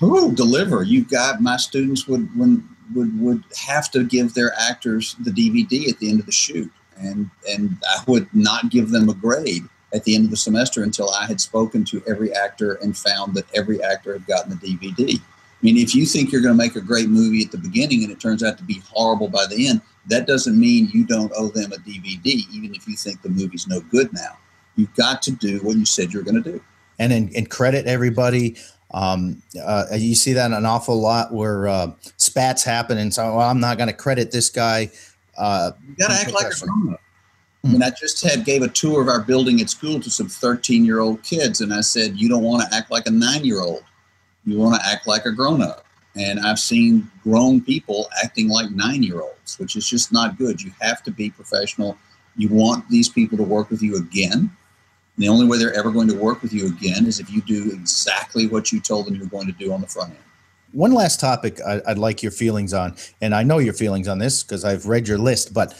Who 0.00 0.32
deliver? 0.32 0.82
You've 0.82 1.08
got 1.08 1.40
my 1.40 1.56
students 1.56 2.06
would 2.08 2.36
when 2.36 2.68
would 2.94 3.18
would 3.20 3.44
have 3.56 3.90
to 3.92 4.04
give 4.04 4.34
their 4.34 4.52
actors 4.60 5.16
the 5.20 5.30
DVD 5.30 5.88
at 5.88 5.98
the 5.98 6.10
end 6.10 6.20
of 6.20 6.26
the 6.26 6.32
shoot 6.32 6.70
and 6.98 7.30
and 7.48 7.76
I 7.88 8.02
would 8.06 8.28
not 8.34 8.70
give 8.70 8.90
them 8.90 9.08
a 9.08 9.14
grade 9.14 9.64
at 9.92 10.04
the 10.04 10.14
end 10.14 10.24
of 10.24 10.30
the 10.30 10.36
semester 10.36 10.82
until 10.82 11.10
I 11.10 11.26
had 11.26 11.40
spoken 11.40 11.84
to 11.86 12.02
every 12.06 12.32
actor 12.34 12.74
and 12.74 12.96
found 12.96 13.34
that 13.34 13.46
every 13.54 13.82
actor 13.82 14.12
had 14.12 14.26
gotten 14.26 14.50
the 14.50 14.56
DVD. 14.56 15.20
I 15.64 15.72
mean, 15.72 15.78
if 15.78 15.94
you 15.94 16.04
think 16.04 16.30
you're 16.30 16.42
going 16.42 16.56
to 16.56 16.62
make 16.62 16.76
a 16.76 16.80
great 16.80 17.08
movie 17.08 17.42
at 17.42 17.50
the 17.50 17.56
beginning 17.56 18.02
and 18.02 18.12
it 18.12 18.20
turns 18.20 18.42
out 18.42 18.58
to 18.58 18.64
be 18.64 18.82
horrible 18.86 19.28
by 19.28 19.46
the 19.46 19.66
end, 19.66 19.80
that 20.06 20.26
doesn't 20.26 20.60
mean 20.60 20.90
you 20.92 21.04
don't 21.04 21.32
owe 21.34 21.48
them 21.48 21.72
a 21.72 21.76
DVD, 21.76 22.42
even 22.52 22.74
if 22.74 22.86
you 22.86 22.96
think 22.96 23.22
the 23.22 23.30
movie's 23.30 23.66
no 23.66 23.80
good 23.80 24.12
now. 24.12 24.36
You've 24.76 24.94
got 24.94 25.22
to 25.22 25.30
do 25.30 25.60
what 25.60 25.76
you 25.76 25.86
said 25.86 26.12
you're 26.12 26.22
going 26.22 26.42
to 26.42 26.52
do. 26.52 26.62
And 26.98 27.12
and, 27.12 27.34
and 27.34 27.48
credit 27.48 27.86
everybody. 27.86 28.56
Um, 28.92 29.42
uh, 29.60 29.86
you 29.92 30.14
see 30.14 30.34
that 30.34 30.52
an 30.52 30.66
awful 30.66 31.00
lot 31.00 31.32
where 31.32 31.66
uh, 31.66 31.92
spats 32.18 32.62
happen, 32.62 32.98
and 32.98 33.12
so 33.12 33.36
well, 33.36 33.48
I'm 33.48 33.58
not 33.58 33.78
going 33.78 33.88
to 33.88 33.94
credit 33.94 34.30
this 34.30 34.50
guy 34.50 34.90
uh, 35.36 35.72
you 35.86 35.94
got 35.96 36.08
to 36.08 36.14
act 36.14 36.32
like 36.32 36.46
a 36.46 36.64
grown 36.64 36.94
up. 36.94 37.00
I 37.64 37.68
mean, 37.68 37.82
I 37.82 37.90
just 37.90 38.22
had 38.22 38.44
gave 38.44 38.62
a 38.62 38.68
tour 38.68 39.00
of 39.00 39.08
our 39.08 39.20
building 39.20 39.60
at 39.62 39.70
school 39.70 39.98
to 40.00 40.10
some 40.10 40.28
13 40.28 40.84
year 40.84 41.00
old 41.00 41.22
kids, 41.22 41.60
and 41.62 41.72
I 41.72 41.80
said, 41.80 42.18
"You 42.18 42.28
don't 42.28 42.42
want 42.42 42.68
to 42.68 42.76
act 42.76 42.90
like 42.90 43.06
a 43.06 43.10
nine 43.10 43.44
year 43.44 43.60
old. 43.60 43.82
You 44.44 44.58
want 44.58 44.80
to 44.80 44.86
act 44.86 45.06
like 45.06 45.24
a 45.26 45.32
grown 45.32 45.62
up." 45.62 45.84
And 46.16 46.38
I've 46.40 46.58
seen 46.58 47.10
grown 47.22 47.60
people 47.60 48.08
acting 48.22 48.48
like 48.48 48.70
nine 48.70 49.02
year 49.02 49.20
olds, 49.20 49.58
which 49.58 49.76
is 49.76 49.88
just 49.88 50.12
not 50.12 50.38
good. 50.38 50.62
You 50.62 50.72
have 50.80 51.02
to 51.04 51.10
be 51.10 51.30
professional. 51.30 51.98
You 52.36 52.48
want 52.48 52.88
these 52.88 53.08
people 53.08 53.36
to 53.38 53.44
work 53.44 53.70
with 53.70 53.82
you 53.82 53.96
again. 53.96 54.32
And 55.16 55.22
the 55.22 55.28
only 55.28 55.46
way 55.46 55.58
they're 55.58 55.74
ever 55.74 55.90
going 55.90 56.08
to 56.08 56.16
work 56.16 56.42
with 56.42 56.52
you 56.52 56.66
again 56.66 57.06
is 57.06 57.20
if 57.20 57.30
you 57.30 57.40
do 57.42 57.70
exactly 57.72 58.46
what 58.46 58.72
you 58.72 58.80
told 58.80 59.06
them 59.06 59.14
you're 59.14 59.26
going 59.26 59.46
to 59.46 59.52
do 59.52 59.72
on 59.72 59.80
the 59.80 59.86
front 59.86 60.10
end. 60.10 60.18
One 60.72 60.92
last 60.92 61.20
topic 61.20 61.60
I'd 61.64 61.98
like 61.98 62.22
your 62.22 62.32
feelings 62.32 62.74
on, 62.74 62.96
and 63.20 63.32
I 63.32 63.44
know 63.44 63.58
your 63.58 63.74
feelings 63.74 64.08
on 64.08 64.18
this 64.18 64.42
because 64.42 64.64
I've 64.64 64.86
read 64.86 65.06
your 65.06 65.18
list, 65.18 65.54
but 65.54 65.74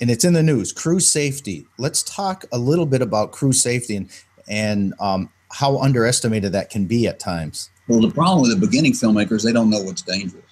and 0.00 0.10
it's 0.10 0.24
in 0.24 0.32
the 0.32 0.42
news 0.42 0.72
crew 0.72 1.00
safety 1.00 1.66
let's 1.76 2.02
talk 2.02 2.44
a 2.52 2.58
little 2.58 2.86
bit 2.86 3.02
about 3.02 3.32
crew 3.32 3.52
safety 3.52 3.96
and 3.96 4.10
and 4.48 4.94
um, 5.00 5.30
how 5.52 5.78
underestimated 5.78 6.52
that 6.52 6.70
can 6.70 6.86
be 6.86 7.06
at 7.06 7.18
times 7.20 7.70
well 7.88 8.00
the 8.00 8.10
problem 8.10 8.42
with 8.42 8.50
the 8.50 8.66
beginning 8.66 8.92
filmmakers 8.92 9.44
they 9.44 9.52
don't 9.52 9.70
know 9.70 9.82
what's 9.82 10.02
dangerous. 10.02 10.44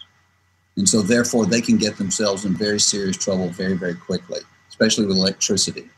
And 0.77 0.89
so 0.89 1.01
therefore 1.01 1.47
they 1.47 1.63
can 1.63 1.79
get 1.79 1.97
themselves 1.97 2.45
in 2.45 2.55
very 2.55 2.81
serious 2.81 3.17
trouble 3.17 3.49
very 3.51 3.75
very 3.75 3.95
quickly 3.95 4.41
especially 4.69 5.07
with 5.07 5.17
electricity. 5.17 5.89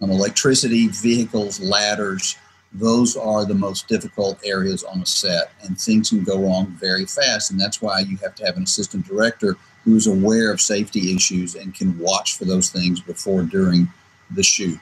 Um, 0.00 0.10
electricity 0.10 0.88
vehicles 0.88 1.60
ladders 1.60 2.36
those 2.72 3.16
are 3.16 3.46
the 3.46 3.54
most 3.54 3.88
difficult 3.88 4.38
areas 4.44 4.84
on 4.84 5.00
a 5.00 5.06
set 5.06 5.52
and 5.62 5.78
things 5.78 6.10
can 6.10 6.22
go 6.22 6.42
wrong 6.42 6.66
very 6.78 7.06
fast 7.06 7.50
and 7.50 7.60
that's 7.60 7.80
why 7.80 8.00
you 8.00 8.16
have 8.18 8.34
to 8.36 8.44
have 8.44 8.56
an 8.56 8.64
assistant 8.64 9.06
director 9.06 9.56
who's 9.84 10.06
aware 10.06 10.52
of 10.52 10.60
safety 10.60 11.14
issues 11.14 11.54
and 11.54 11.74
can 11.74 11.98
watch 11.98 12.36
for 12.36 12.44
those 12.44 12.70
things 12.70 13.00
before 13.00 13.42
during 13.42 13.88
the 14.32 14.42
shoot 14.42 14.78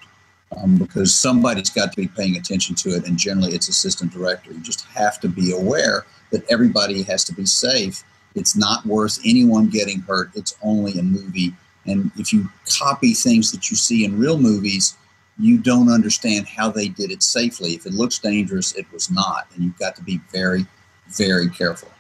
um, 0.57 0.77
because 0.77 1.15
somebody's 1.15 1.71
got 1.71 1.93
to 1.93 1.97
be 1.97 2.09
paying 2.09 2.37
attention 2.37 2.75
to 2.77 2.91
it 2.91 3.07
and 3.07 3.19
generally 3.19 3.53
it's 3.53 3.69
assistant 3.69 4.13
director. 4.13 4.53
You 4.53 4.61
just 4.61 4.85
have 4.87 5.21
to 5.21 5.29
be 5.29 5.53
aware 5.53 6.07
that 6.31 6.49
everybody 6.51 7.03
has 7.03 7.25
to 7.25 7.35
be 7.35 7.47
safe. 7.47 8.05
It's 8.35 8.57
not 8.57 8.85
worth 8.87 9.19
anyone 9.25 9.69
getting 9.69 10.01
hurt. 10.01 10.31
It's 10.35 10.57
only 10.63 10.99
a 10.99 11.03
movie. 11.03 11.55
And 11.87 12.11
if 12.17 12.33
you 12.33 12.49
copy 12.79 13.15
things 13.15 13.53
that 13.53 13.71
you 13.71 13.77
see 13.77 14.05
in 14.05 14.19
real 14.19 14.39
movies 14.39 14.97
you 15.39 15.59
don't 15.59 15.93
understand 15.93 16.49
how 16.49 16.71
they 16.71 16.89
did 16.89 17.11
it 17.11 17.23
safely. 17.23 17.75
If 17.75 17.85
it 17.85 17.93
looks 17.93 18.19
dangerous 18.19 18.75
it 18.75 18.91
was 18.93 19.11
not. 19.11 19.47
And 19.55 19.65
you've 19.65 19.79
got 19.79 19.97
to 19.97 20.03
be 20.03 20.21
very 20.33 20.67
very 21.09 21.49
careful. 21.51 21.91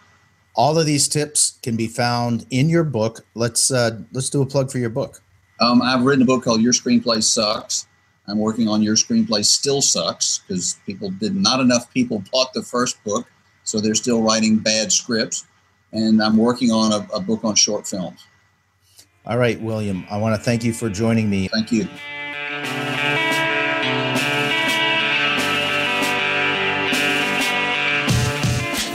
All 0.55 0.79
of 0.79 0.87
these 0.87 1.07
tips 1.07 1.59
can 1.63 1.77
be 1.77 1.87
found 1.87 2.47
in 2.51 2.69
your 2.69 2.85
book. 2.85 3.27
Let's 3.35 3.71
uh, 3.71 4.01
let's 4.13 4.31
do 4.31 4.43
a 4.43 4.47
plug 4.47 4.71
for 4.71 4.79
your 4.79 4.91
book. 4.91 5.23
Um, 5.61 5.83
I've 5.83 6.03
written 6.03 6.23
a 6.23 6.27
book 6.27 6.45
called 6.45 6.61
Your 6.61 6.73
Screenplay 6.73 7.23
Sucks. 7.23 7.87
I'm 8.29 8.39
working 8.39 8.69
on 8.69 8.83
Your 8.83 8.97
Screenplay 8.97 9.45
Still 9.45 9.81
Sucks 9.81 10.41
because 10.41 10.79
people 10.87 11.11
did 11.11 11.35
not 11.35 11.61
enough 11.61 11.93
people 11.93 12.23
bought 12.33 12.53
the 12.53 12.63
first 12.63 13.03
book, 13.05 13.27
so 13.65 13.81
they're 13.81 13.95
still 13.95 14.23
writing 14.23 14.59
bad 14.59 14.93
scripts. 14.93 15.47
And 15.93 16.23
I'm 16.23 16.37
working 16.37 16.71
on 16.71 16.93
a, 16.93 17.07
a 17.15 17.21
book 17.21 17.45
on 17.45 17.55
short 17.55 17.87
films. 17.87 18.27
All 19.25 19.39
right, 19.39 19.61
William. 19.61 20.05
I 20.11 20.19
want 20.19 20.37
to 20.37 20.43
thank 20.43 20.63
you 20.65 20.73
for 20.73 20.89
joining 20.89 21.31
me. 21.31 21.49
Thank 21.49 21.73
you. 21.73 21.89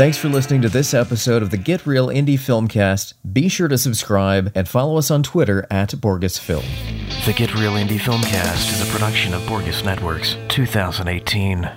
Thanks 0.01 0.17
for 0.17 0.29
listening 0.29 0.63
to 0.63 0.69
this 0.69 0.95
episode 0.95 1.43
of 1.43 1.51
the 1.51 1.57
Get 1.57 1.85
Real 1.85 2.07
Indie 2.07 2.33
Filmcast. 2.33 3.13
Be 3.31 3.47
sure 3.47 3.67
to 3.67 3.77
subscribe 3.77 4.51
and 4.55 4.67
follow 4.67 4.97
us 4.97 5.11
on 5.11 5.21
Twitter 5.21 5.67
at 5.69 5.89
Borgus 5.91 6.39
Film. 6.39 6.65
The 7.27 7.33
Get 7.33 7.53
Real 7.53 7.73
Indie 7.73 7.99
Filmcast 7.99 8.71
is 8.71 8.81
a 8.81 8.91
production 8.91 9.35
of 9.35 9.43
Borgus 9.43 9.85
Networks, 9.85 10.37
2018. 10.47 11.69